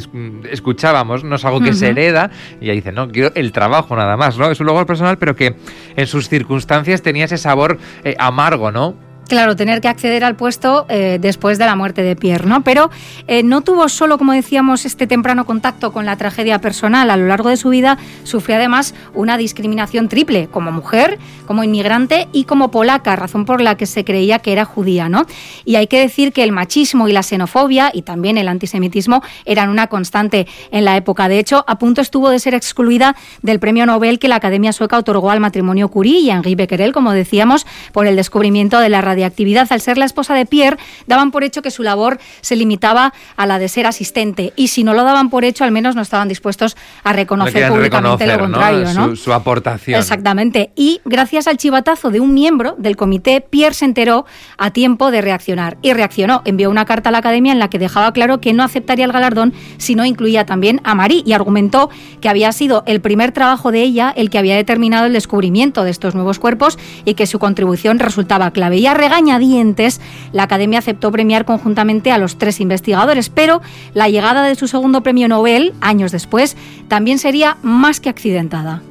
escuchábamos, 0.49 1.23
no 1.23 1.35
es 1.35 1.45
algo 1.45 1.59
que 1.59 1.73
se 1.73 1.89
hereda, 1.89 2.31
y 2.59 2.65
ella 2.65 2.73
dice, 2.73 2.91
no, 2.91 3.07
quiero 3.09 3.31
el 3.35 3.51
trabajo 3.51 3.95
nada 3.95 4.17
más, 4.17 4.37
¿no? 4.37 4.49
Es 4.49 4.59
un 4.59 4.65
logro 4.65 4.85
personal, 4.87 5.17
pero 5.19 5.35
que 5.35 5.55
en 5.95 6.07
sus 6.07 6.27
circunstancias 6.27 7.03
tenía 7.03 7.25
ese 7.25 7.37
sabor 7.37 7.77
eh, 8.03 8.15
amargo, 8.17 8.71
¿no? 8.71 9.08
Claro, 9.29 9.55
tener 9.55 9.79
que 9.79 9.87
acceder 9.87 10.23
al 10.23 10.35
puesto 10.35 10.87
eh, 10.89 11.19
después 11.21 11.59
de 11.59 11.65
la 11.67 11.75
muerte 11.75 12.01
de 12.01 12.15
Pierre, 12.15 12.47
¿no? 12.47 12.63
Pero 12.63 12.89
eh, 13.27 13.43
no 13.43 13.61
tuvo 13.61 13.87
solo, 13.87 14.17
como 14.17 14.33
decíamos, 14.33 14.85
este 14.85 15.05
temprano 15.05 15.45
contacto 15.45 15.93
con 15.93 16.07
la 16.07 16.15
tragedia 16.15 16.59
personal. 16.61 17.11
A 17.11 17.15
lo 17.15 17.27
largo 17.27 17.49
de 17.49 17.57
su 17.57 17.69
vida 17.69 17.99
sufrió 18.23 18.55
además 18.55 18.95
una 19.13 19.37
discriminación 19.37 20.09
triple, 20.09 20.47
como 20.47 20.71
mujer, 20.71 21.19
como 21.45 21.63
inmigrante 21.63 22.27
y 22.33 22.45
como 22.45 22.71
polaca, 22.71 23.15
razón 23.15 23.45
por 23.45 23.61
la 23.61 23.77
que 23.77 23.85
se 23.85 24.03
creía 24.03 24.39
que 24.39 24.51
era 24.51 24.65
judía, 24.65 25.09
¿no? 25.09 25.27
Y 25.63 25.75
hay 25.75 25.85
que 25.85 25.99
decir 25.99 26.33
que 26.33 26.43
el 26.43 26.51
machismo 26.51 27.07
y 27.07 27.11
la 27.11 27.21
xenofobia 27.21 27.91
y 27.93 28.01
también 28.01 28.35
el 28.39 28.47
antisemitismo 28.47 29.21
eran 29.45 29.69
una 29.69 29.85
constante 29.85 30.47
en 30.71 30.85
la 30.85 30.97
época. 30.97 31.29
De 31.29 31.37
hecho, 31.37 31.63
a 31.67 31.77
punto 31.77 32.01
estuvo 32.01 32.31
de 32.31 32.39
ser 32.39 32.55
excluida 32.55 33.15
del 33.43 33.59
premio 33.59 33.85
Nobel 33.85 34.17
que 34.17 34.27
la 34.27 34.37
Academia 34.37 34.73
Sueca 34.73 34.97
otorgó 34.97 35.29
al 35.29 35.39
matrimonio 35.39 35.89
Curie 35.89 36.19
y 36.19 36.31
a 36.31 36.37
Henri 36.37 36.55
Becquerel, 36.55 36.93
como 36.93 37.11
decíamos, 37.11 37.67
por 37.93 38.07
el 38.07 38.15
descubrimiento 38.15 38.79
de 38.79 38.89
la 38.89 39.01
radiación 39.01 39.18
radiactividad 39.19 39.67
al 39.71 39.81
ser 39.81 39.97
la 39.97 40.05
esposa 40.05 40.33
de 40.33 40.45
Pierre, 40.45 40.77
daban 41.07 41.31
por 41.31 41.43
hecho 41.43 41.61
que 41.61 41.71
su 41.71 41.83
labor 41.83 42.19
se 42.41 42.55
limitaba 42.55 43.13
a 43.35 43.45
la 43.45 43.59
de 43.59 43.67
ser 43.67 43.85
asistente. 43.85 44.53
Y 44.55 44.69
si 44.69 44.83
no 44.83 44.93
lo 44.93 45.03
daban 45.03 45.29
por 45.29 45.43
hecho, 45.43 45.63
al 45.63 45.71
menos 45.71 45.95
no 45.95 46.01
estaban 46.01 46.27
dispuestos 46.27 46.77
a 47.03 47.13
reconocer 47.13 47.69
públicamente 47.69 48.25
lo 48.25 48.39
contrario. 48.39 48.93
¿no? 48.93 49.15
Su, 49.15 49.33
aportación. 49.33 49.99
Exactamente. 49.99 50.71
Y 50.75 51.01
gracias 51.05 51.47
al 51.47 51.57
chivatazo 51.57 52.09
de 52.09 52.19
un 52.19 52.33
miembro 52.33 52.75
del 52.77 52.95
comité, 52.95 53.41
Pierre 53.41 53.73
se 53.73 53.85
enteró 53.85 54.25
a 54.57 54.71
tiempo 54.71 55.11
de 55.11 55.21
reaccionar. 55.21 55.77
Y 55.81 55.93
reaccionó. 55.93 56.41
Envió 56.45 56.69
una 56.69 56.85
carta 56.85 57.09
a 57.09 57.11
la 57.11 57.19
academia 57.19 57.51
en 57.51 57.59
la 57.59 57.69
que 57.69 57.79
dejaba 57.79 58.13
claro 58.13 58.39
que 58.39 58.53
no 58.53 58.63
aceptaría 58.63 59.05
el 59.05 59.11
galardón 59.11 59.53
si 59.77 59.95
no 59.95 60.05
incluía 60.05 60.45
también 60.45 60.81
a 60.83 60.95
Marie 60.95 61.23
y 61.25 61.33
argumentó 61.33 61.89
que 62.21 62.29
había 62.29 62.51
sido 62.51 62.83
el 62.85 63.01
primer 63.01 63.31
trabajo 63.31 63.71
de 63.71 63.81
ella 63.81 64.13
el 64.15 64.29
que 64.29 64.37
había 64.37 64.55
determinado 64.55 65.05
el 65.05 65.13
descubrimiento 65.13 65.83
de 65.83 65.91
estos 65.91 66.15
nuevos 66.15 66.39
cuerpos 66.39 66.77
y 67.05 67.13
que 67.15 67.27
su 67.27 67.39
contribución 67.39 67.99
resultaba 67.99 68.51
clave. 68.51 68.77
Y 68.77 68.87
a 68.87 68.93
regañadientes, 69.09 69.99
la 70.31 70.43
academia 70.43 70.79
aceptó 70.79 71.11
premiar 71.11 71.43
conjuntamente 71.43 72.11
a 72.11 72.17
los 72.17 72.37
tres 72.37 72.61
investigadores, 72.61 73.29
pero 73.29 73.61
la 73.93 74.07
llegada 74.07 74.43
de 74.43 74.55
su 74.55 74.67
segundo 74.67 75.01
premio 75.01 75.27
Nobel, 75.27 75.73
años 75.81 76.11
después, 76.11 76.55
también 76.87 77.17
sería 77.17 77.57
más 77.63 77.99
que 77.99 78.09
accidentada. 78.09 78.81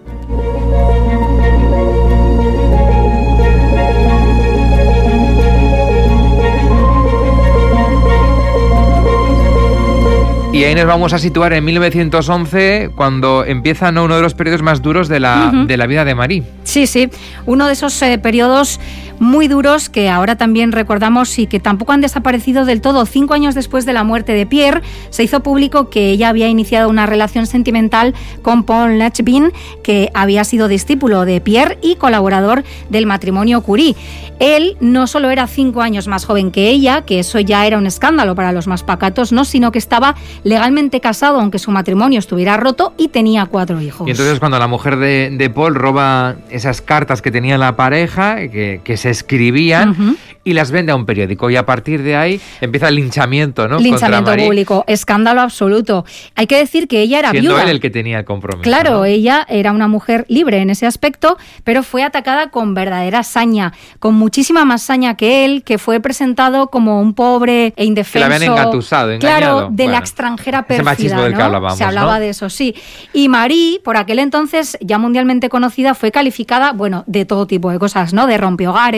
Y 10.58 10.64
ahí 10.64 10.74
nos 10.74 10.86
vamos 10.86 11.12
a 11.12 11.20
situar 11.20 11.52
en 11.52 11.64
1911, 11.64 12.90
cuando 12.96 13.44
empieza 13.44 13.90
uno 13.90 14.16
de 14.16 14.22
los 14.22 14.34
periodos 14.34 14.60
más 14.60 14.82
duros 14.82 15.06
de 15.06 15.20
la, 15.20 15.52
de 15.68 15.76
la 15.76 15.86
vida 15.86 16.04
de 16.04 16.16
Marie. 16.16 16.42
Sí, 16.64 16.88
sí, 16.88 17.08
uno 17.46 17.68
de 17.68 17.74
esos 17.74 18.02
eh, 18.02 18.18
periodos 18.18 18.80
muy 19.20 19.48
duros 19.48 19.88
que 19.88 20.08
ahora 20.08 20.36
también 20.36 20.72
recordamos 20.72 21.38
y 21.38 21.46
que 21.46 21.60
tampoco 21.60 21.92
han 21.92 22.00
desaparecido 22.00 22.64
del 22.64 22.80
todo. 22.80 23.04
Cinco 23.06 23.34
años 23.34 23.54
después 23.54 23.84
de 23.86 23.92
la 23.92 24.04
muerte 24.04 24.32
de 24.32 24.46
Pierre, 24.46 24.82
se 25.10 25.24
hizo 25.24 25.40
público 25.40 25.90
que 25.90 26.10
ella 26.10 26.28
había 26.28 26.48
iniciado 26.48 26.88
una 26.88 27.06
relación 27.06 27.46
sentimental 27.46 28.14
con 28.42 28.64
Paul 28.64 28.98
Lechbin, 28.98 29.52
que 29.82 30.10
había 30.14 30.44
sido 30.44 30.68
discípulo 30.68 31.24
de 31.24 31.40
Pierre 31.40 31.78
y 31.82 31.96
colaborador 31.96 32.64
del 32.88 33.06
matrimonio 33.06 33.62
Curie. 33.62 33.96
Él 34.38 34.76
no 34.80 35.06
solo 35.06 35.30
era 35.30 35.46
cinco 35.46 35.82
años 35.82 36.06
más 36.06 36.24
joven 36.24 36.50
que 36.50 36.68
ella, 36.68 37.02
que 37.02 37.18
eso 37.18 37.40
ya 37.40 37.66
era 37.66 37.78
un 37.78 37.86
escándalo 37.86 38.34
para 38.34 38.52
los 38.52 38.66
más 38.66 38.82
pacatos, 38.82 39.32
no, 39.32 39.44
sino 39.44 39.72
que 39.72 39.78
estaba 39.78 40.14
legalmente 40.44 41.00
casado, 41.00 41.40
aunque 41.40 41.58
su 41.58 41.70
matrimonio 41.70 42.18
estuviera 42.18 42.56
roto, 42.56 42.94
y 42.96 43.08
tenía 43.08 43.46
cuatro 43.46 43.80
hijos. 43.80 44.06
Y 44.06 44.12
entonces 44.12 44.38
cuando 44.38 44.58
la 44.58 44.68
mujer 44.68 44.96
de, 44.96 45.52
Paul 45.54 45.74
roba 45.74 46.36
esas 46.50 46.82
cartas 46.82 47.22
que 47.22 47.30
tenía 47.30 47.58
la 47.58 47.74
pareja, 47.74 48.36
que 48.48 48.96
se 48.96 49.07
escribían 49.10 50.16
y 50.44 50.54
las 50.54 50.70
vende 50.70 50.92
a 50.92 50.96
un 50.96 51.04
periódico. 51.04 51.50
Y 51.50 51.56
a 51.56 51.66
partir 51.66 52.02
de 52.02 52.16
ahí 52.16 52.40
empieza 52.60 52.88
el 52.88 52.94
linchamiento, 52.94 53.68
¿no? 53.68 53.78
Linchamiento 53.78 54.34
público, 54.34 54.84
escándalo 54.86 55.42
absoluto. 55.42 56.06
Hay 56.34 56.46
que 56.46 56.56
decir 56.56 56.88
que 56.88 57.02
ella 57.02 57.18
era 57.18 57.30
Siendo 57.30 57.50
viuda. 57.50 57.64
él 57.64 57.68
el 57.68 57.80
que 57.80 57.90
tenía 57.90 58.18
el 58.20 58.24
compromiso. 58.24 58.62
Claro, 58.62 59.04
ella 59.04 59.46
era 59.48 59.72
una 59.72 59.88
mujer 59.88 60.24
libre 60.28 60.58
en 60.58 60.70
ese 60.70 60.86
aspecto, 60.86 61.36
pero 61.64 61.82
fue 61.82 62.02
atacada 62.02 62.50
con 62.50 62.74
verdadera 62.74 63.22
saña, 63.22 63.74
con 63.98 64.14
muchísima 64.14 64.64
más 64.64 64.82
saña 64.82 65.16
que 65.16 65.44
él, 65.44 65.62
que 65.64 65.78
fue 65.78 66.00
presentado 66.00 66.68
como 66.68 67.00
un 67.00 67.14
pobre 67.14 67.74
e 67.76 67.84
indefenso. 67.84 68.26
Que 68.26 68.30
la 68.30 68.36
habían 68.36 68.52
engatusado, 68.52 69.12
engañado. 69.12 69.38
Claro, 69.38 69.68
de 69.70 69.86
la 69.86 69.98
extranjera 69.98 70.66
pérfida, 70.66 70.84
machismo 70.84 71.22
del 71.22 71.36
que 71.36 71.42
hablábamos, 71.42 71.78
Se 71.78 71.84
hablaba 71.84 72.20
de 72.20 72.30
eso, 72.30 72.48
sí. 72.48 72.74
Y 73.12 73.28
Marie, 73.28 73.80
por 73.84 73.96
aquel 73.96 74.18
entonces 74.18 74.78
ya 74.80 74.98
mundialmente 74.98 75.48
conocida, 75.48 75.94
fue 75.94 76.10
calificada, 76.10 76.72
bueno, 76.72 77.04
de 77.06 77.24
todo 77.24 77.46
tipo 77.46 77.70
de 77.70 77.78
cosas, 77.78 78.14
¿no? 78.14 78.26
De 78.26 78.38
rompehogares 78.38 78.97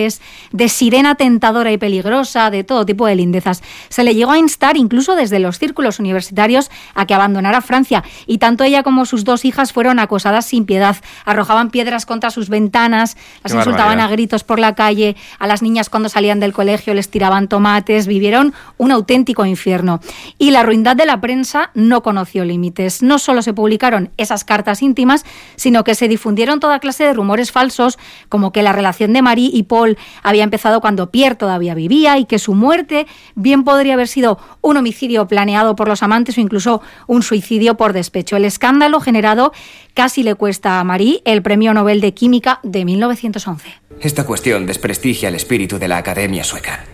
de 0.53 0.69
sirena 0.69 1.15
tentadora 1.15 1.73
y 1.73 1.79
peligrosa, 1.79 2.51
de 2.51 2.65
todo 2.65 2.87
tipo 2.87 3.07
de 3.07 3.15
lindezas. 3.15 3.63
Se 3.89 4.05
le 4.05 4.15
llegó 4.15 4.33
a 4.33 4.39
instar 4.39 4.77
incluso 4.77 5.17
desde 5.17 5.39
los 5.39 5.59
círculos 5.59 5.99
universitarios 5.99 6.71
a 6.95 7.07
que 7.07 7.15
abandonara 7.15 7.61
Francia 7.61 8.03
y 8.27 8.39
tanto 8.39 8.65
ella 8.65 8.83
como 8.83 9.05
sus 9.07 9.25
dos 9.25 9.45
hijas 9.45 9.73
fueron 9.73 9.99
acosadas 9.99 10.47
sin 10.47 10.65
piedad. 10.65 10.97
Arrojaban 11.25 11.71
piedras 11.71 12.07
contra 12.07 12.31
sus 12.31 12.49
ventanas, 12.49 13.17
las 13.43 13.55
insultaban 13.55 14.01
a 14.01 14.09
gritos 14.09 14.45
por 14.45 14.59
la 14.59 14.75
calle, 14.75 15.17
a 15.39 15.47
las 15.47 15.63
niñas 15.63 15.89
cuando 15.89 16.09
salían 16.09 16.41
del 16.41 16.53
colegio 16.53 16.95
les 16.95 17.11
tiraban 17.11 17.49
tomates, 17.49 18.07
vivieron 18.07 18.55
un 18.79 18.93
auténtico 18.93 19.45
infierno. 19.45 20.01
Y 20.39 20.51
la 20.51 20.63
ruindad 20.63 20.97
de 20.97 21.07
la 21.07 21.21
prensa 21.21 21.71
no 21.75 22.03
conoció 22.03 22.45
límites. 22.45 23.03
No 23.03 23.19
solo 23.19 23.43
se 23.43 23.55
publicaron 23.55 24.11
esas 24.17 24.45
cartas 24.45 24.83
íntimas, 24.83 25.25
sino 25.57 25.85
que 25.85 25.95
se 25.95 26.09
difundieron 26.09 26.61
toda 26.61 26.79
clase 26.79 27.05
de 27.05 27.13
rumores 27.13 27.53
falsos, 27.53 27.99
como 28.29 28.53
que 28.53 28.63
la 28.63 28.73
relación 28.73 29.13
de 29.13 29.23
Marie 29.23 29.51
y 29.53 29.65
Paul 29.65 29.90
había 30.23 30.45
empezado 30.45 30.81
cuando 30.81 31.11
Pierre 31.11 31.37
todavía 31.37 31.75
vivía 31.75 32.19
y 32.19 32.25
que 32.25 32.39
su 32.39 32.55
muerte 32.55 33.07
bien 33.35 33.65
podría 33.65 33.95
haber 33.95 34.09
sido 34.09 34.39
un 34.61 34.77
homicidio 34.77 35.27
planeado 35.27 35.77
por 35.77 35.89
los 35.89 36.03
amantes 36.03 36.39
o 36.39 36.41
incluso 36.41 36.83
un 37.07 37.23
suicidio 37.23 37.77
por 37.77 37.93
despecho. 37.93 38.37
El 38.37 38.45
escándalo 38.45 39.01
generado 39.01 39.53
casi 39.95 40.23
le 40.23 40.35
cuesta 40.35 40.81
a 40.81 40.85
Marie 40.85 41.23
el 41.25 41.43
Premio 41.43 41.75
Nobel 41.75 42.01
de 42.01 42.15
Química 42.15 42.61
de 42.63 42.85
1911. 42.85 43.69
Esta 44.01 44.25
cuestión 44.25 44.67
desprestigia 44.67 45.29
el 45.29 45.35
espíritu 45.35 45.79
de 45.79 45.89
la 45.89 45.99
Academia 45.99 46.45
Sueca. 46.45 46.85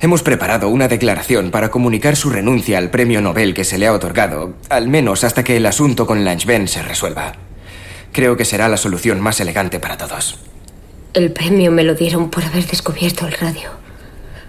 Hemos 0.00 0.22
preparado 0.22 0.68
una 0.68 0.86
declaración 0.86 1.50
para 1.50 1.70
comunicar 1.70 2.14
su 2.14 2.30
renuncia 2.30 2.78
al 2.78 2.90
premio 2.90 3.20
Nobel 3.20 3.52
que 3.52 3.64
se 3.64 3.78
le 3.78 3.88
ha 3.88 3.92
otorgado, 3.92 4.54
al 4.70 4.88
menos 4.88 5.24
hasta 5.24 5.42
que 5.42 5.56
el 5.56 5.66
asunto 5.66 6.06
con 6.06 6.24
Langevin 6.24 6.68
se 6.68 6.82
resuelva. 6.82 7.32
Creo 8.12 8.36
que 8.36 8.44
será 8.44 8.68
la 8.68 8.76
solución 8.76 9.20
más 9.20 9.40
elegante 9.40 9.80
para 9.80 9.96
todos. 9.96 10.38
El 11.18 11.32
premio 11.32 11.72
me 11.72 11.82
lo 11.82 11.96
dieron 11.96 12.30
por 12.30 12.44
haber 12.44 12.64
descubierto 12.68 13.26
el 13.26 13.32
radio. 13.32 13.70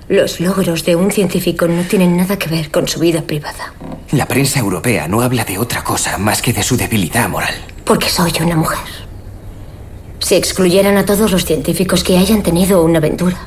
Los 0.08 0.40
logros 0.40 0.86
de 0.86 0.96
un 0.96 1.12
científico 1.12 1.68
no 1.68 1.82
tienen 1.82 2.16
nada 2.16 2.38
que 2.38 2.48
ver 2.48 2.70
con 2.70 2.88
su 2.88 3.00
vida 3.00 3.24
privada. 3.24 3.74
La 4.12 4.28
prensa 4.28 4.60
europea 4.60 5.08
no 5.08 5.22
habla 5.22 5.46
de 5.46 5.58
otra 5.58 5.84
cosa 5.84 6.20
más 6.20 6.44
que 6.44 6.54
de 6.54 6.62
su 6.62 6.78
debilidad 6.78 7.28
moral. 7.28 7.56
Porque 7.86 8.08
soy 8.08 8.34
una 8.40 8.56
mujer. 8.56 8.78
Si 10.20 10.36
excluyeran 10.36 10.96
a 10.98 11.06
todos 11.06 11.32
los 11.32 11.44
científicos 11.44 12.04
que 12.04 12.20
hayan 12.20 12.44
tenido 12.44 12.84
una 12.84 13.00
aventura, 13.00 13.40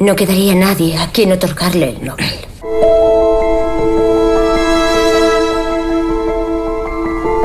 no 0.00 0.16
quedaría 0.16 0.56
nadie 0.56 0.98
a 0.98 1.12
quien 1.12 1.30
otorgarle 1.30 1.90
el 1.90 2.04
Nobel. 2.04 2.34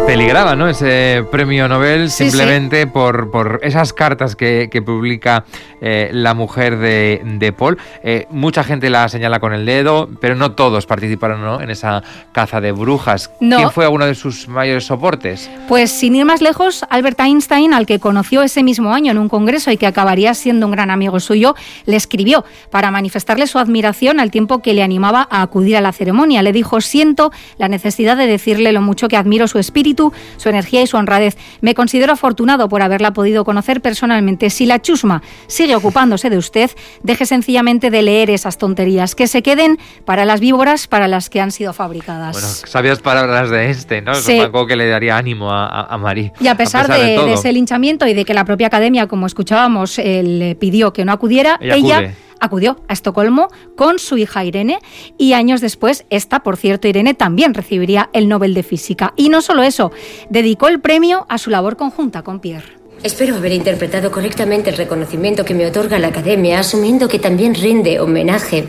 Peligraba, 0.06 0.56
¿no? 0.56 0.68
Ese 0.68 1.24
premio 1.32 1.70
Nobel 1.70 2.12
simplemente 2.12 2.88
Por, 2.88 3.32
por, 3.32 3.62
esas 3.64 3.94
cartas 3.94 4.36
que, 4.36 4.84
publica 4.86 5.46
eh, 5.82 6.10
la 6.12 6.34
mujer 6.34 6.78
de, 6.78 7.54
Paul. 7.58 7.78
Eh, 8.04 8.28
mucha 8.30 8.64
gente 8.64 8.90
la 8.90 9.08
señala 9.08 9.40
con 9.40 9.54
el 9.54 9.66
dedo, 9.66 10.10
pero 10.20 10.36
no 10.36 10.52
todos 10.52 10.86
participaron 10.86 11.62
en 11.62 11.70
esa 11.70 12.04
caza 12.34 12.60
de 12.60 12.74
brujas. 12.74 13.32
¿Quién 13.40 13.72
fue 13.72 13.88
uno 13.88 14.06
de 14.06 14.14
sus 14.14 14.50
mayores 14.50 14.86
soportes? 14.86 15.50
Pues 15.70 15.90
sin 15.92 16.16
ir 16.16 16.26
más 16.26 16.42
lejos, 16.42 16.86
Albert 16.90 17.22
Einstein, 17.22 17.74
al 17.74 17.86
que 17.86 18.00
conoció 18.00 18.44
ese 18.44 18.62
mismo 18.62 18.94
año 18.94 19.12
en 19.12 19.18
un 19.18 19.30
congreso 19.30 19.72
y 19.72 19.78
que 19.78 19.88
acabaría 19.88 20.34
siendo 20.34 20.66
un 20.66 20.74
gran 20.74 20.92
amigo 20.92 21.20
suyo, 21.22 21.56
le 21.86 21.96
escribió 21.96 22.44
para 22.72 22.92
manifestarle 22.92 23.48
su 23.48 23.58
admiración 23.58 24.20
al 24.20 24.32
tiempo 24.32 24.62
que 24.62 24.74
le 24.74 24.84
animaba 24.84 25.28
a 25.32 25.42
acudir 25.42 25.78
a 25.78 25.82
la 25.82 25.94
ceremonia. 25.94 26.44
Le 26.44 26.52
dijo, 26.52 26.82
siento 26.82 27.32
la 27.58 27.70
necesidad 27.70 28.18
de 28.18 28.28
decirle 28.28 28.74
lo 28.74 28.82
mucho 28.82 29.08
que 29.08 29.16
admiro 29.16 29.48
su 29.48 29.60
espíritu 29.60 29.93
su 30.38 30.50
energía 30.50 30.82
y 30.82 30.88
su 30.88 30.98
honradez. 30.98 31.38
Me 31.62 31.76
considero 31.76 32.14
afortunado 32.14 32.70
por 32.70 32.82
haberla 32.82 33.14
podido 33.14 33.44
conocer 33.46 33.82
personalmente. 33.82 34.50
Si 34.50 34.66
la 34.66 34.82
chusma 34.82 35.22
sigue 35.48 35.76
ocupándose 35.76 36.30
de 36.30 36.38
usted, 36.38 36.72
deje 37.04 37.26
sencillamente 37.26 37.90
de 37.90 38.02
leer 38.02 38.30
esas 38.30 38.58
tonterías, 38.58 39.16
que 39.16 39.28
se 39.28 39.42
queden 39.42 39.78
para 40.06 40.26
las 40.26 40.40
víboras 40.40 40.88
para 40.88 41.08
las 41.08 41.30
que 41.30 41.42
han 41.42 41.52
sido 41.52 41.74
fabricadas. 41.74 42.34
Bueno, 42.34 42.48
sabias 42.48 43.00
palabras 43.00 43.50
de 43.50 43.70
este, 43.70 44.02
¿no? 44.02 44.16
Sí. 44.16 44.40
Supongo 44.40 44.68
que 44.68 44.76
le 44.76 44.88
daría 44.88 45.18
ánimo 45.18 45.52
a, 45.52 45.84
a, 45.84 45.98
Marí. 45.98 46.32
Y 46.40 46.48
a 46.48 46.56
pesar, 46.56 46.88
de, 46.88 47.34
ese 47.34 47.52
linchamiento 47.52 48.08
y 48.08 48.14
de 48.14 48.26
que 48.26 48.34
la 48.34 48.46
propia 48.46 48.68
academia, 48.68 49.08
como 49.08 49.28
escuchábamos, 49.28 49.98
le 49.98 50.56
pidió 50.56 50.94
que 50.94 51.06
no 51.06 51.12
acudiera, 51.12 51.58
ella 51.62 52.14
acudió 52.44 52.78
a 52.88 52.94
Estocolmo 52.94 53.48
con 53.76 54.00
su 54.00 54.18
hija 54.18 54.44
Irene 54.44 54.80
y 55.18 55.34
años 55.34 55.62
después, 55.62 56.06
esta, 56.10 56.44
por 56.44 56.58
cierto, 56.58 56.88
Irene 56.88 57.14
también 57.14 57.54
recibiría 57.54 58.10
el 58.14 58.28
Nobel 58.28 58.54
de 58.54 58.64
Física. 58.64 59.14
Y 59.16 59.30
no 59.30 59.42
solo 59.42 59.64
eso, 59.64 59.92
dedicó 60.30 60.68
el 60.68 60.82
premio 60.82 61.26
a 61.30 61.38
su 61.38 61.50
labor 61.50 61.78
conjunta 61.78 62.22
con 62.22 62.40
Pierre. 62.40 62.78
Espero 63.02 63.36
haber 63.36 63.54
interpretado 63.54 64.12
correctamente 64.12 64.70
el 64.70 64.78
reconocimiento 64.78 65.44
que 65.46 65.54
me 65.54 65.66
otorga 65.66 66.00
la 66.00 66.08
Academia, 66.08 66.60
asumiendo 66.60 67.08
que 67.08 67.20
también 67.20 67.56
rinde 67.56 68.00
homenaje 68.00 68.68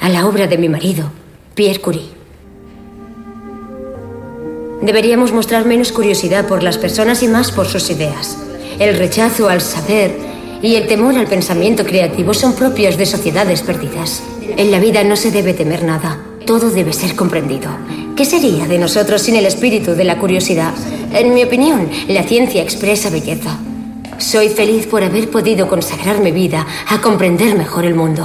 a 0.00 0.08
la 0.08 0.26
obra 0.26 0.46
de 0.46 0.58
mi 0.58 0.68
marido, 0.68 1.10
Pierre 1.54 1.80
Curie. 1.80 2.22
Deberíamos 4.80 5.32
mostrar 5.32 5.64
menos 5.64 5.92
curiosidad 5.92 6.48
por 6.48 6.62
las 6.64 6.76
personas 6.76 7.22
y 7.22 7.28
más 7.28 7.52
por 7.52 7.66
sus 7.66 7.88
ideas. 7.90 8.36
El 8.80 8.96
rechazo 8.96 9.48
al 9.48 9.60
saber 9.60 10.12
y 10.62 10.76
el 10.76 10.86
temor 10.86 11.16
al 11.18 11.26
pensamiento 11.26 11.84
creativo 11.84 12.32
son 12.32 12.54
propios 12.54 12.96
de 12.96 13.04
sociedades 13.04 13.62
perdidas. 13.62 14.22
En 14.56 14.70
la 14.70 14.78
vida 14.78 15.02
no 15.02 15.16
se 15.16 15.30
debe 15.30 15.54
temer 15.54 15.82
nada, 15.82 16.18
todo 16.46 16.70
debe 16.70 16.92
ser 16.92 17.16
comprendido. 17.16 17.70
¿Qué 18.16 18.24
sería 18.24 18.66
de 18.66 18.78
nosotros 18.78 19.22
sin 19.22 19.36
el 19.36 19.46
espíritu 19.46 19.92
de 19.92 20.04
la 20.04 20.18
curiosidad? 20.18 20.72
En 21.12 21.34
mi 21.34 21.42
opinión, 21.42 21.88
la 22.08 22.22
ciencia 22.22 22.62
expresa 22.62 23.10
belleza. 23.10 23.58
Soy 24.18 24.48
feliz 24.48 24.86
por 24.86 25.02
haber 25.02 25.28
podido 25.30 25.66
consagrar 25.66 26.20
mi 26.20 26.30
vida 26.30 26.64
a 26.88 27.00
comprender 27.00 27.56
mejor 27.56 27.84
el 27.84 27.94
mundo. 27.94 28.24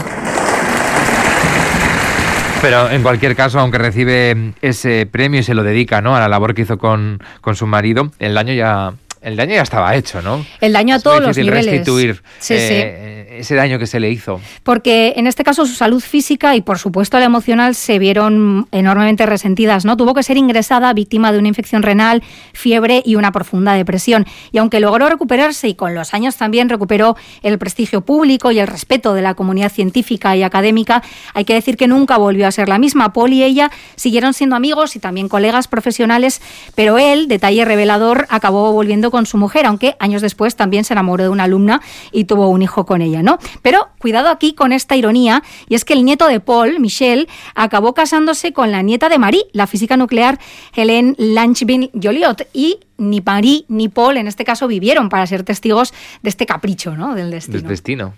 Pero 2.61 2.89
en 2.89 3.01
cualquier 3.01 3.35
caso, 3.35 3.59
aunque 3.59 3.77
recibe 3.77 4.53
ese 4.61 5.05
premio 5.05 5.39
y 5.39 5.43
se 5.43 5.53
lo 5.53 5.63
dedica 5.63 6.01
¿no? 6.01 6.15
a 6.15 6.19
la 6.19 6.27
labor 6.27 6.53
que 6.53 6.63
hizo 6.63 6.77
con, 6.77 7.19
con 7.41 7.55
su 7.55 7.65
marido, 7.65 8.11
el 8.19 8.33
daño 8.33 8.53
ya 8.53 8.93
el 9.21 9.35
daño 9.35 9.55
ya 9.55 9.61
estaba 9.61 9.95
hecho, 9.95 10.21
¿no? 10.21 10.45
El 10.61 10.73
daño 10.73 10.95
a 10.95 10.99
todos 10.99 11.21
los 11.21 11.37
niveles. 11.37 11.65
restituir 11.65 12.21
eh, 12.49 13.37
ese 13.39 13.55
daño 13.55 13.79
que 13.79 13.87
se 13.87 13.99
le 13.99 14.09
hizo. 14.09 14.39
Porque 14.63 15.13
en 15.17 15.27
este 15.27 15.43
caso 15.43 15.65
su 15.65 15.73
salud 15.73 16.01
física 16.01 16.55
y 16.55 16.61
por 16.61 16.79
supuesto 16.79 17.19
la 17.19 17.25
emocional 17.25 17.75
se 17.75 17.99
vieron 17.99 18.67
enormemente 18.71 19.25
resentidas, 19.25 19.85
¿no? 19.85 19.97
Tuvo 19.97 20.13
que 20.13 20.23
ser 20.23 20.37
ingresada 20.37 20.93
víctima 20.93 21.31
de 21.31 21.39
una 21.39 21.47
infección 21.47 21.83
renal, 21.83 22.23
fiebre 22.53 23.01
y 23.05 23.15
una 23.15 23.31
profunda 23.31 23.73
depresión. 23.73 24.25
Y 24.51 24.59
aunque 24.59 24.79
logró 24.79 25.09
recuperarse 25.09 25.67
y 25.67 25.75
con 25.75 25.95
los 25.95 26.13
años 26.13 26.35
también 26.37 26.69
recuperó 26.69 27.15
el 27.43 27.57
prestigio 27.57 28.01
público 28.01 28.51
y 28.51 28.59
el 28.59 28.67
respeto 28.67 29.13
de 29.13 29.21
la 29.21 29.33
comunidad 29.33 29.71
científica 29.71 30.35
y 30.35 30.43
académica, 30.43 31.03
hay 31.33 31.45
que 31.45 31.53
decir 31.53 31.77
que 31.77 31.87
nunca 31.87 32.17
volvió 32.17 32.47
a 32.47 32.51
ser 32.51 32.69
la 32.69 32.77
misma. 32.77 33.13
Paul 33.13 33.33
y 33.33 33.43
ella 33.43 33.71
siguieron 33.95 34.33
siendo 34.33 34.55
amigos 34.55 34.95
y 34.95 34.99
también 34.99 35.27
colegas 35.27 35.67
profesionales, 35.67 36.41
pero 36.75 36.97
él, 36.97 37.27
detalle 37.27 37.65
revelador, 37.65 38.27
acabó 38.29 38.71
volviendo 38.71 39.06
con 39.11 39.25
su 39.25 39.37
mujer, 39.37 39.65
aunque 39.65 39.95
años 39.99 40.21
después 40.21 40.55
también 40.55 40.83
se 40.83 40.93
enamoró 40.93 41.23
de 41.23 41.29
una 41.29 41.43
alumna 41.43 41.81
y 42.11 42.25
tuvo 42.25 42.47
un 42.49 42.61
hijo 42.61 42.85
con 42.85 43.01
ella, 43.01 43.23
¿no? 43.23 43.37
Pero 43.61 43.89
cuidado 43.99 44.29
aquí 44.29 44.53
con 44.53 44.71
esta 44.71 44.95
ironía, 44.95 45.43
y 45.67 45.75
es 45.75 45.85
que 45.85 45.93
el 45.93 46.05
nieto 46.05 46.27
de 46.27 46.39
Paul, 46.39 46.79
Michel, 46.79 47.27
acabó 47.55 47.93
casándose 47.93 48.53
con 48.53 48.71
la 48.71 48.81
nieta 48.81 49.09
de 49.09 49.17
Marie, 49.17 49.45
la 49.53 49.67
física 49.67 49.97
nuclear 49.97 50.39
Hélène 50.75 51.15
Langevin 51.17 51.89
Joliot, 51.93 52.47
y 52.53 52.79
ni 52.97 53.21
Marie 53.21 53.65
ni 53.67 53.89
Paul 53.89 54.17
en 54.17 54.27
este 54.27 54.43
caso 54.43 54.67
vivieron 54.67 55.09
para 55.09 55.27
ser 55.27 55.43
testigos 55.43 55.93
de 56.21 56.29
este 56.29 56.45
capricho, 56.45 56.95
¿no? 56.95 57.15
Del 57.15 57.31
destino. 57.31 57.59
Del 57.59 57.67
destino. 57.67 58.13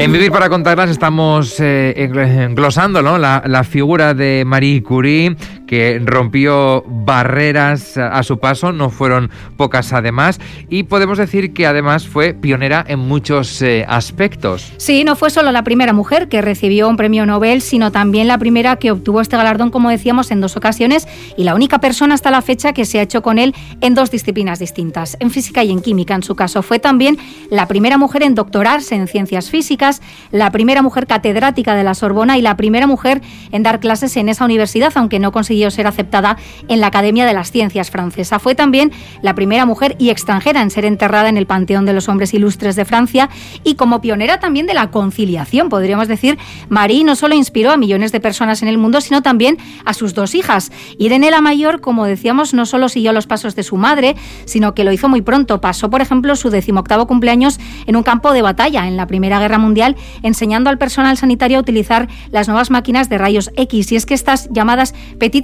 En 0.00 0.12
Vivir 0.12 0.30
para 0.30 0.48
Contarlas 0.48 0.90
estamos 0.90 1.58
eh, 1.58 1.92
la, 3.18 3.64
figura 3.64 4.14
de 4.14 4.44
Marie 4.46 4.80
Curie, 4.80 5.34
que 5.68 6.00
rompió 6.02 6.82
barreras 6.86 7.96
a, 7.98 8.22
su 8.22 8.38
paso, 8.38 8.72
no 8.72 8.90
fueron 8.90 9.30
pocas 9.56 9.92
además, 9.92 10.40
y 10.68 10.84
podemos 10.84 11.18
decir 11.18 11.52
que 11.52 11.66
además 11.66 12.08
fue 12.08 12.32
pionera 12.32 12.84
en 12.88 12.98
muchos 13.00 13.60
eh, 13.60 13.84
aspectos. 13.86 14.72
Sí, 14.78 15.04
no 15.04 15.14
fue 15.14 15.30
solo 15.30 15.52
la 15.52 15.62
primera 15.62 15.92
mujer 15.92 16.28
que 16.28 16.40
recibió 16.40 16.88
un 16.88 16.96
premio 16.96 17.26
Nobel, 17.26 17.60
sino 17.60 17.92
también 17.92 18.28
la 18.28 18.38
primera 18.38 18.76
que 18.76 18.90
obtuvo 18.90 19.20
este 19.20 19.36
galardón, 19.36 19.70
como 19.70 19.90
decíamos, 19.90 20.30
en 20.30 20.40
dos 20.40 20.56
ocasiones, 20.56 21.06
y 21.36 21.44
la 21.44 21.54
única 21.54 21.80
persona 21.80 22.14
hasta 22.14 22.30
la 22.30 22.40
fecha 22.40 22.72
que 22.72 22.86
se 22.86 22.98
ha 22.98 23.02
hecho 23.02 23.22
con 23.22 23.38
él 23.38 23.54
en 23.82 23.94
dos 23.94 24.10
disciplinas 24.10 24.58
distintas, 24.58 25.18
en 25.20 25.30
física 25.30 25.62
y 25.64 25.70
en 25.70 25.82
química 25.82 26.14
en 26.14 26.22
su 26.22 26.34
caso. 26.34 26.62
Fue 26.62 26.78
también 26.78 27.18
la 27.50 27.68
primera 27.68 27.98
mujer 27.98 28.22
en 28.22 28.34
doctorarse 28.34 28.94
en 28.94 29.06
ciencias 29.06 29.50
físicas, 29.50 30.00
la 30.32 30.50
primera 30.50 30.80
mujer 30.80 31.06
catedrática 31.06 31.74
de 31.74 31.84
la 31.84 31.92
Sorbona 31.92 32.38
y 32.38 32.42
la 32.42 32.56
primera 32.56 32.86
mujer 32.86 33.20
en 33.52 33.62
dar 33.62 33.80
clases 33.80 34.16
en 34.16 34.30
esa 34.30 34.46
universidad, 34.46 34.92
aunque 34.94 35.18
no 35.18 35.30
consiguió 35.30 35.57
ser 35.70 35.86
aceptada 35.86 36.36
en 36.68 36.80
la 36.80 36.88
Academia 36.88 37.26
de 37.26 37.34
las 37.34 37.50
Ciencias 37.50 37.90
francesa. 37.90 38.38
Fue 38.38 38.54
también 38.54 38.92
la 39.22 39.34
primera 39.34 39.66
mujer 39.66 39.96
y 39.98 40.10
extranjera 40.10 40.62
en 40.62 40.70
ser 40.70 40.84
enterrada 40.84 41.28
en 41.28 41.36
el 41.36 41.46
Panteón 41.46 41.84
de 41.84 41.92
los 41.92 42.08
Hombres 42.08 42.34
Ilustres 42.34 42.76
de 42.76 42.84
Francia 42.84 43.28
y 43.64 43.74
como 43.74 44.00
pionera 44.00 44.40
también 44.40 44.66
de 44.66 44.74
la 44.74 44.90
conciliación, 44.90 45.68
podríamos 45.68 46.08
decir, 46.08 46.38
Marie 46.68 47.04
no 47.04 47.16
solo 47.16 47.34
inspiró 47.34 47.70
a 47.70 47.76
millones 47.76 48.12
de 48.12 48.20
personas 48.20 48.62
en 48.62 48.68
el 48.68 48.78
mundo, 48.78 49.00
sino 49.00 49.22
también 49.22 49.58
a 49.84 49.94
sus 49.94 50.14
dos 50.14 50.34
hijas. 50.34 50.70
Irene 50.98 51.30
la 51.30 51.40
mayor, 51.40 51.80
como 51.80 52.04
decíamos, 52.04 52.54
no 52.54 52.66
solo 52.66 52.88
siguió 52.88 53.12
los 53.12 53.26
pasos 53.26 53.54
de 53.54 53.62
su 53.62 53.76
madre, 53.76 54.16
sino 54.44 54.74
que 54.74 54.84
lo 54.84 54.92
hizo 54.92 55.08
muy 55.08 55.22
pronto. 55.22 55.60
Pasó, 55.60 55.90
por 55.90 56.00
ejemplo, 56.00 56.36
su 56.36 56.50
decimoctavo 56.50 57.06
cumpleaños 57.06 57.58
en 57.86 57.96
un 57.96 58.02
campo 58.02 58.32
de 58.32 58.42
batalla 58.42 58.86
en 58.86 58.96
la 58.96 59.06
Primera 59.06 59.38
Guerra 59.40 59.58
Mundial 59.58 59.96
enseñando 60.22 60.70
al 60.70 60.78
personal 60.78 61.16
sanitario 61.16 61.58
a 61.58 61.60
utilizar 61.60 62.08
las 62.30 62.48
nuevas 62.48 62.70
máquinas 62.70 63.08
de 63.08 63.18
rayos 63.18 63.50
X. 63.56 63.92
Y 63.92 63.96
es 63.96 64.06
que 64.06 64.14
estas 64.14 64.48
llamadas 64.50 64.94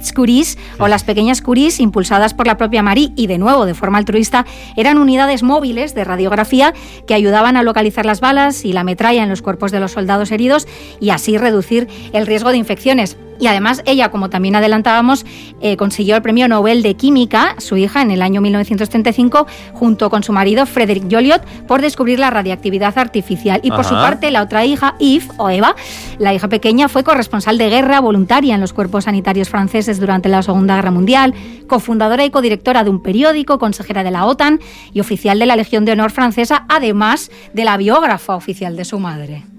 Petits 0.05 0.13
Curies 0.13 0.57
o 0.77 0.87
las 0.87 1.03
pequeñas 1.03 1.41
Curies, 1.41 1.79
impulsadas 1.79 2.33
por 2.33 2.45
la 2.45 2.57
propia 2.57 2.83
Marie 2.83 3.11
y 3.15 3.27
de 3.27 3.37
nuevo 3.37 3.65
de 3.65 3.73
forma 3.73 3.97
altruista, 3.97 4.45
eran 4.75 4.99
unidades 4.99 5.41
móviles 5.41 5.95
de 5.95 6.03
radiografía 6.03 6.73
que 7.07 7.15
ayudaban 7.15 7.57
a 7.57 7.63
localizar 7.63 8.05
las 8.05 8.21
balas 8.21 8.65
y 8.65 8.73
la 8.73 8.83
metralla 8.83 9.23
en 9.23 9.29
los 9.29 9.41
cuerpos 9.41 9.71
de 9.71 9.79
los 9.79 9.93
soldados 9.93 10.31
heridos 10.31 10.67
y 10.99 11.09
así 11.09 11.37
reducir 11.37 11.87
el 12.13 12.27
riesgo 12.27 12.51
de 12.51 12.57
infecciones. 12.57 13.17
Y 13.39 13.47
además 13.47 13.81
ella, 13.85 14.11
como 14.11 14.29
también 14.29 14.55
adelantábamos, 14.55 15.25
eh, 15.61 15.77
consiguió 15.77 16.15
el 16.15 16.21
premio 16.21 16.47
Nobel 16.47 16.81
de 16.81 16.95
Química, 16.95 17.55
su 17.57 17.77
hija, 17.77 18.01
en 18.01 18.11
el 18.11 18.21
año 18.21 18.41
1935, 18.41 19.47
junto 19.73 20.09
con 20.09 20.23
su 20.23 20.33
marido 20.33 20.65
Frederick 20.65 21.11
Joliot, 21.11 21.43
por 21.67 21.81
descubrir 21.81 22.19
la 22.19 22.29
radiactividad 22.29 22.97
artificial. 22.97 23.59
Y 23.63 23.71
por 23.71 23.83
su 23.83 23.93
parte, 23.93 24.31
la 24.31 24.41
otra 24.41 24.65
hija, 24.65 24.95
Eve, 24.99 25.25
o 25.37 25.49
Eva, 25.49 25.75
la 26.17 26.33
hija 26.33 26.47
pequeña, 26.47 26.87
fue 26.87 27.03
corresponsal 27.03 27.57
de 27.57 27.69
guerra 27.69 27.99
voluntaria 27.99 28.55
en 28.55 28.61
los 28.61 28.73
cuerpos 28.73 29.05
sanitarios 29.05 29.49
franceses 29.49 29.99
durante 29.99 30.29
la 30.29 30.41
Segunda 30.41 30.75
Guerra 30.75 30.91
Mundial, 30.91 31.33
cofundadora 31.67 32.25
y 32.25 32.29
codirectora 32.29 32.83
de 32.83 32.89
un 32.89 33.01
periódico, 33.01 33.59
consejera 33.59 34.03
de 34.03 34.11
la 34.11 34.25
OTAN 34.25 34.59
y 34.93 34.99
oficial 34.99 35.39
de 35.39 35.45
la 35.45 35.55
Legión 35.55 35.85
de 35.85 35.93
Honor 35.93 36.11
francesa, 36.11 36.65
además 36.69 37.31
de 37.53 37.65
la 37.65 37.77
biógrafa 37.77 38.35
oficial 38.35 38.75
de 38.75 38.85
su 38.85 38.99
madre. 38.99 39.54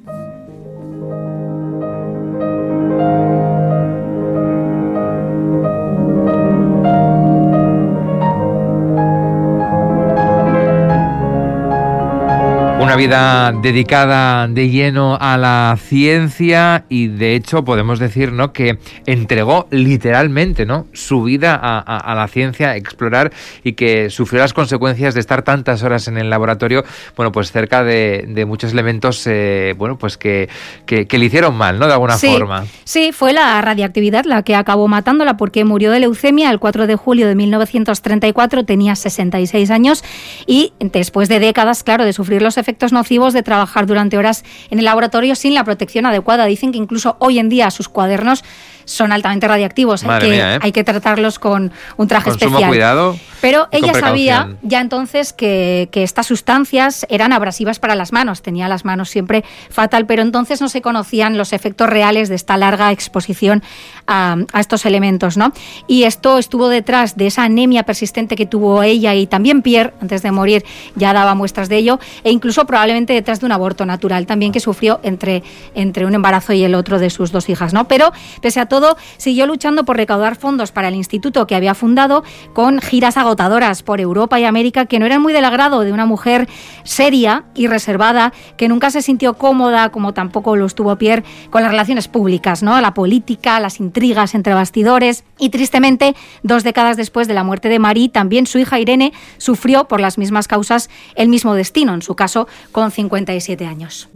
Una 12.97 13.03
vida 13.03 13.53
dedicada 13.53 14.49
de 14.49 14.71
lleno 14.71 15.19
a 15.21 15.37
la 15.37 15.77
ciencia 15.79 16.87
y 16.89 17.09
de 17.09 17.35
hecho 17.35 17.63
podemos 17.63 17.99
decir 17.99 18.33
¿no? 18.33 18.55
que 18.55 18.79
entregó 19.05 19.67
literalmente 19.71 20.65
¿no? 20.65 20.87
su 20.95 21.23
vida 21.23 21.61
a, 21.61 22.15
la 22.15 22.27
ciencia, 22.29 22.71
a 22.71 22.77
explorar 22.77 23.33
y 23.63 23.75
que 23.75 24.09
sufrió 24.09 24.41
las 24.41 24.55
consecuencias 24.55 25.13
de 25.13 25.21
estar 25.21 25.43
tantas 25.43 25.83
horas 25.83 26.09
en 26.09 26.17
el 26.17 26.31
laboratorio, 26.31 26.87
bueno, 27.17 27.33
pues 27.33 27.53
cerca 27.53 27.85
de, 27.85 28.45
muchos 28.49 28.73
elementos 28.73 29.27
eh, 29.27 29.75
bueno, 29.77 29.99
pues 29.99 30.17
que, 30.17 30.49
que, 30.87 31.07
le 31.19 31.25
hicieron 31.27 31.55
mal, 31.55 31.79
¿no? 31.79 31.89
De 31.89 31.93
alguna 31.93 32.17
forma. 32.17 32.65
Sí, 32.85 33.13
fue 33.13 33.35
la 33.35 33.61
radiactividad 33.61 34.25
la 34.25 34.43
que 34.43 34.55
acabó 34.55 34.89
matándola 34.89 35.37
porque 35.37 35.67
murió 35.67 35.91
de 35.91 36.01
leucemia 36.01 36.51
el 36.51 36.59
4 36.59 36.87
de 36.87 36.97
julio 36.97 37.29
de 37.29 37.35
1934, 37.35 38.65
tenía 38.65 38.97
66 38.97 39.71
años 39.71 40.03
y 40.47 40.73
después 40.81 41.29
de 41.29 41.41
décadas, 41.41 41.83
claro, 41.83 42.07
de 42.07 42.15
sufrir 42.15 42.41
los 42.41 42.57
efectos 42.57 42.86
nocivos 42.93 43.33
de 43.33 43.43
trabajar 43.43 43.87
durante 43.87 44.19
horas 44.19 44.45
en 44.71 44.79
el 44.79 44.85
laboratorio 44.85 45.35
sin 45.35 45.55
la 45.55 45.65
protección 45.65 46.07
adecuada. 46.07 46.47
Dicen 46.47 46.73
que 46.73 46.79
incluso 46.79 47.17
hoy 47.19 47.39
en 47.39 47.49
día 47.49 47.71
sus 47.71 47.89
cuadernos 47.89 48.45
son 48.87 49.13
altamente 49.13 49.47
radiactivos. 49.47 50.03
hay, 50.05 50.21
que, 50.21 50.39
¿eh? 50.39 50.59
hay 50.63 50.73
que 50.73 50.85
tratarlos 50.85 51.39
con 51.39 51.71
un 51.99 52.09
traje 52.09 52.31
especial. 52.31 52.69
cuidado. 52.69 53.17
Pero 53.41 53.69
ella 53.71 53.93
sabía 53.95 54.57
ya 54.63 54.81
entonces 54.81 55.33
que, 55.33 55.89
estas 55.93 56.27
sustancias 56.27 57.07
eran 57.11 57.33
abrasivas 57.33 57.79
para 57.79 57.95
las 57.95 58.13
manos. 58.13 58.43
Tenía 58.43 58.69
las 58.69 58.85
manos 58.85 59.11
siempre 59.11 59.45
fatal, 59.71 60.07
pero 60.07 60.23
entonces 60.23 60.61
no 60.61 60.69
se 60.69 60.83
conocían 60.83 61.39
los 61.39 61.53
efectos 61.53 61.89
reales 61.89 62.29
de 62.29 62.35
esta 62.35 62.57
larga 62.57 62.93
exposición 62.93 63.63
a, 64.07 64.37
estos 64.59 64.87
elementos. 64.87 65.37
¿no? 65.37 65.53
Y 65.87 66.05
esto 66.05 66.39
estuvo 66.39 66.69
detrás 66.69 67.17
de 67.17 67.27
esa 67.29 67.45
anemia 67.45 67.85
persistente 67.85 68.37
que 68.37 68.47
tuvo 68.47 68.83
ella 68.83 69.15
y 69.15 69.27
también 69.27 69.63
Pierre, 69.63 69.93
antes 70.01 70.23
de 70.23 70.33
morir, 70.33 70.65
ya 70.95 71.13
daba 71.13 71.35
muestras 71.35 71.69
de 71.69 71.77
ello, 71.77 72.01
e 72.25 72.31
incluso 72.31 72.67
probablemente 72.67 73.13
detrás 73.13 73.41
de 73.41 73.47
un 73.47 73.53
aborto 73.53 73.87
natural 73.87 74.27
también 74.27 74.53
que 74.53 74.61
sufrió 74.61 75.01
entre, 75.03 75.43
entre 75.75 76.07
un 76.07 76.15
embarazo 76.15 76.53
y 76.53 76.65
el 76.65 76.75
otro 76.75 76.99
de 76.99 77.11
sus 77.11 77.33
dos 77.33 77.49
hijas. 77.49 77.73
¿no? 77.73 77.87
Pero 77.89 78.13
pese 78.41 78.61
a 78.61 78.67
todo, 78.67 78.76
siguió 79.17 79.47
luchando 79.47 79.85
por 79.85 79.97
recaudar 79.97 80.37
fondos 80.37 80.73
para 80.73 80.89
el 80.89 80.95
instituto 80.95 81.47
que 81.47 81.55
había 81.55 81.75
fundado 81.75 82.25
con 82.53 82.81
giras 82.81 83.17
agotadoras 83.17 83.83
por 83.83 84.01
Europa 84.01 84.39
y 84.41 84.45
América 84.45 84.87
que 84.87 84.99
no 84.99 85.07
eran 85.07 85.23
muy 85.23 85.33
del 85.33 85.45
agrado 85.45 85.81
de 85.81 85.93
una 85.93 86.07
mujer 86.07 86.49
seria 86.85 87.45
y 87.55 87.67
reservada 87.67 88.33
que 88.57 88.69
nunca 88.69 88.91
se 88.91 89.03
sintió 89.03 89.35
cómoda, 89.35 89.91
como 89.91 90.15
tampoco 90.15 90.57
lo 90.57 90.67
estuvo 90.67 90.97
Pierre, 90.97 91.25
con 91.51 91.63
las 91.63 91.71
relaciones 91.71 92.09
públicas, 92.09 92.63
¿no? 92.63 92.81
La 92.81 92.95
política, 92.95 93.61
las 93.61 93.81
intrigas 93.81 94.35
entre 94.35 94.55
bastidores. 94.55 95.25
Y 95.39 95.51
tristemente, 95.51 96.15
dos 96.43 96.65
décadas 96.65 96.97
después 96.97 97.29
de 97.29 97.35
la 97.35 97.45
muerte 97.45 97.69
de 97.69 97.79
Marie, 97.79 98.09
también 98.09 98.47
su 98.47 98.59
hija 98.59 98.79
Irene 98.79 99.13
sufrió 99.39 99.89
por 99.89 100.01
las 100.01 100.19
mismas 100.19 100.49
causas 100.49 100.89
el 101.15 101.29
mismo 101.29 101.55
destino, 101.55 101.95
en 101.95 102.03
su 102.03 102.15
caso 102.15 102.49
con 102.73 102.91
57 102.91 103.67
años. 103.67 104.09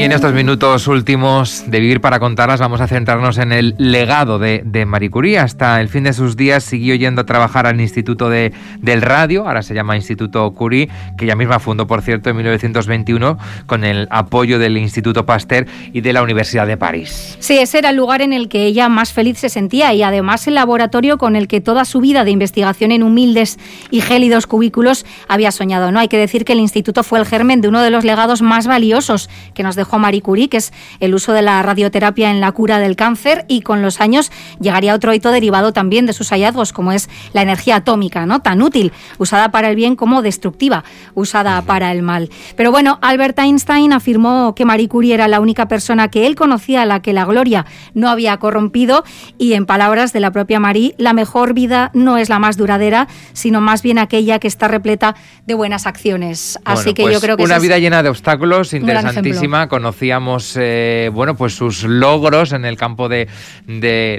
Y 0.00 0.04
en 0.04 0.12
estos 0.12 0.32
minutos 0.32 0.88
últimos 0.88 1.64
de 1.66 1.78
Vivir 1.78 2.00
para 2.00 2.18
Contarlas 2.18 2.58
vamos 2.58 2.80
a 2.80 2.86
centrarnos 2.86 3.36
en 3.36 3.52
el 3.52 3.74
legado 3.76 4.38
de, 4.38 4.86
Marie 4.86 5.10
Curie. 5.10 5.38
Hasta 5.38 5.78
el 5.78 5.90
fin 5.90 6.04
de 6.04 6.14
sus 6.14 6.38
días 6.38 6.64
siguió 6.64 6.94
yendo 6.94 7.20
a 7.20 7.26
trabajar 7.26 7.66
al 7.66 7.78
Instituto 7.82 8.30
de, 8.30 8.54
del 8.78 9.02
Radio, 9.02 9.46
ahora 9.46 9.60
se 9.60 9.74
llama 9.74 9.96
Instituto 9.96 10.50
Curie, 10.52 10.88
que 11.18 11.26
ella 11.26 11.36
misma 11.36 11.58
fundó, 11.58 11.86
por 11.86 12.00
cierto, 12.00 12.30
en 12.30 12.36
1921 12.36 13.36
con 13.66 13.84
el 13.84 14.08
apoyo 14.10 14.58
del 14.58 14.78
Instituto 14.78 15.26
Pasteur 15.26 15.66
y 15.92 16.00
de 16.00 16.14
la 16.14 16.22
Universidad 16.22 16.66
de 16.66 16.78
París. 16.78 17.36
Sí, 17.38 17.58
ese 17.58 17.76
era 17.76 17.90
el 17.90 17.96
lugar 17.96 18.22
en 18.22 18.32
el 18.32 18.48
que 18.48 18.64
ella 18.64 18.88
más 18.88 19.12
feliz 19.12 19.36
se 19.36 19.50
sentía 19.50 19.92
y 19.92 20.02
además 20.02 20.48
el 20.48 20.54
laboratorio 20.54 21.18
con 21.18 21.36
el 21.36 21.46
que 21.46 21.60
toda 21.60 21.84
su 21.84 22.00
vida 22.00 22.24
de 22.24 22.30
investigación 22.30 22.90
en 22.90 23.02
humildes 23.02 23.58
y 23.90 24.00
gélidos 24.00 24.46
cubículos 24.46 25.04
había 25.28 25.52
soñado. 25.52 25.92
¿no? 25.92 26.00
Hay 26.00 26.08
que 26.08 26.16
decir 26.16 26.46
que 26.46 26.54
el 26.54 26.60
instituto 26.60 27.02
fue 27.02 27.18
el 27.18 27.26
germen 27.26 27.60
de 27.60 27.68
uno 27.68 27.82
de 27.82 27.90
los 27.90 28.02
legados 28.02 28.40
más 28.40 28.66
valiosos 28.66 29.28
que 29.52 29.62
nos 29.62 29.76
dejó 29.76 29.89
Marie 29.98 30.22
Curie, 30.22 30.48
que 30.48 30.58
es 30.58 30.72
el 31.00 31.14
uso 31.14 31.32
de 31.32 31.42
la 31.42 31.62
radioterapia 31.62 32.30
en 32.30 32.40
la 32.40 32.52
cura 32.52 32.78
del 32.78 32.96
cáncer 32.96 33.44
y 33.48 33.62
con 33.62 33.82
los 33.82 34.00
años 34.00 34.30
llegaría 34.60 34.94
otro 34.94 35.12
hito 35.14 35.30
derivado 35.30 35.72
también 35.72 36.06
de 36.06 36.12
sus 36.12 36.30
hallazgos, 36.30 36.72
como 36.72 36.92
es 36.92 37.08
la 37.32 37.42
energía 37.42 37.76
atómica, 37.76 38.26
¿no? 38.26 38.40
Tan 38.40 38.62
útil, 38.62 38.92
usada 39.18 39.50
para 39.50 39.70
el 39.70 39.76
bien 39.76 39.96
como 39.96 40.22
destructiva, 40.22 40.84
usada 41.14 41.62
para 41.62 41.92
el 41.92 42.02
mal. 42.02 42.30
Pero 42.56 42.70
bueno, 42.70 42.98
Albert 43.02 43.38
Einstein 43.38 43.92
afirmó 43.92 44.54
que 44.54 44.64
Marie 44.64 44.88
Curie 44.88 45.14
era 45.14 45.28
la 45.28 45.40
única 45.40 45.68
persona 45.68 46.08
que 46.08 46.26
él 46.26 46.34
conocía 46.34 46.82
a 46.82 46.86
la 46.86 47.00
que 47.00 47.12
la 47.12 47.24
gloria 47.24 47.66
no 47.94 48.08
había 48.08 48.36
corrompido 48.38 49.04
y 49.38 49.54
en 49.54 49.66
palabras 49.66 50.12
de 50.12 50.20
la 50.20 50.30
propia 50.30 50.60
Marie, 50.60 50.94
la 50.98 51.12
mejor 51.12 51.54
vida 51.54 51.90
no 51.94 52.18
es 52.18 52.28
la 52.28 52.38
más 52.38 52.56
duradera, 52.56 53.08
sino 53.32 53.60
más 53.60 53.82
bien 53.82 53.98
aquella 53.98 54.38
que 54.38 54.48
está 54.48 54.68
repleta 54.68 55.14
de 55.46 55.54
buenas 55.54 55.86
acciones. 55.86 56.58
Así 56.64 56.94
que 56.94 57.02
yo 57.02 57.08
pues 57.08 57.20
creo 57.20 57.36
que 57.36 57.44
una 57.44 57.58
vida 57.58 57.78
llena 57.78 58.02
de 58.02 58.08
obstáculos, 58.08 58.72
interesantísima. 58.72 59.68
Conocíamos 59.80 60.58
eh, 60.60 61.10
bueno, 61.10 61.34
pues 61.36 61.54
sus 61.54 61.84
logros 61.84 62.52
en 62.52 62.66
el 62.66 62.76
campo 62.76 63.08
de, 63.08 63.28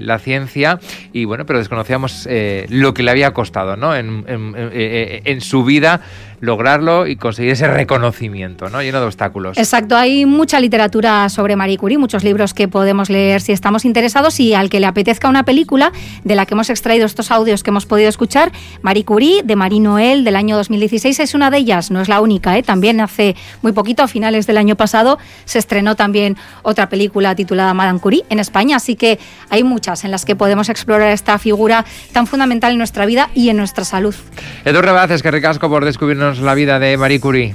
la 0.02 0.18
ciencia 0.18 0.80
y 1.14 1.26
bueno, 1.26 1.46
pero 1.46 1.60
desconocíamos 1.60 2.28
eh, 2.28 2.66
lo 2.70 2.96
que 2.96 3.04
le 3.04 3.12
había 3.12 3.32
costado, 3.32 3.76
¿no? 3.76 3.96
en 3.96 4.26
eh, 4.28 5.38
su 5.40 5.64
vida 5.64 6.02
lograrlo 6.42 7.08
y 7.08 7.16
conseguir 7.16 7.52
ese 7.52 7.68
reconocimiento, 7.68 8.70
¿no? 8.70 8.82
Lleno 8.82 9.00
de 9.00 9.06
obstáculos. 9.06 9.58
Exacto, 9.58 9.96
hay 9.96 10.26
mucha 10.26 10.60
literatura 10.60 11.30
sobre 11.30 11.56
Marie 11.56 11.78
Curie, 11.78 12.00
muchos 12.00 12.24
libros 12.24 12.54
que 12.54 12.68
podemos 12.68 13.10
leer 13.10 13.42
si 13.42 13.52
estamos 13.52 13.86
interesados 13.86 14.40
y 14.40 14.56
al 14.56 14.70
que 14.70 14.80
le 14.80 14.88
apetezca 14.88 15.30
una 15.30 15.44
película 15.44 15.92
de 16.24 16.36
la 16.36 16.48
que 16.48 16.56
hemos 16.56 16.70
extraído 16.72 17.06
estos 17.06 17.32
audios 17.32 17.64
que 17.64 17.70
hemos 17.70 17.86
podido 17.86 18.10
escuchar, 18.10 18.52
Marie 18.82 19.06
Curie 19.06 19.44
de 19.44 19.56
Marie 19.56 19.80
Noël 19.80 20.24
del 20.24 20.36
año 20.36 20.58
2016 20.58 21.20
es 21.20 21.36
una 21.36 21.52
de 21.52 21.58
ellas, 21.58 21.92
no 21.92 22.02
es 22.02 22.10
la 22.10 22.20
única, 22.20 22.58
¿eh? 22.58 22.64
también 22.64 23.00
hace 23.02 23.36
muy 23.62 23.72
poquito, 23.72 24.02
a 24.02 24.08
finales 24.08 24.48
del 24.48 24.58
año 24.58 24.76
pasado, 24.76 25.20
se 25.52 25.60
estrenó 25.60 25.96
también 25.96 26.38
otra 26.62 26.88
película 26.88 27.36
titulada 27.36 27.74
Madame 27.74 28.00
Curie 28.00 28.24
en 28.30 28.40
España, 28.40 28.78
así 28.78 28.96
que 28.96 29.20
hay 29.50 29.64
muchas 29.64 30.06
en 30.06 30.12
las 30.12 30.24
que 30.24 30.36
podemos 30.36 30.70
explorar 30.70 31.12
esta 31.12 31.38
figura 31.40 31.86
tan 32.14 32.26
fundamental 32.26 32.72
en 32.72 32.78
nuestra 32.78 33.06
vida 33.06 33.30
y 33.36 33.50
en 33.50 33.58
nuestra 33.58 33.84
salud. 33.84 34.16
Edu 34.64 34.82
Rebaz, 34.82 35.12
es 35.12 35.22
que 35.22 35.30
ricasco 35.30 35.70
por 35.70 35.84
descubrirnos 35.84 36.40
la 36.40 36.54
vida 36.54 36.80
de 36.80 36.96
Marie 36.96 37.20
Curie. 37.20 37.50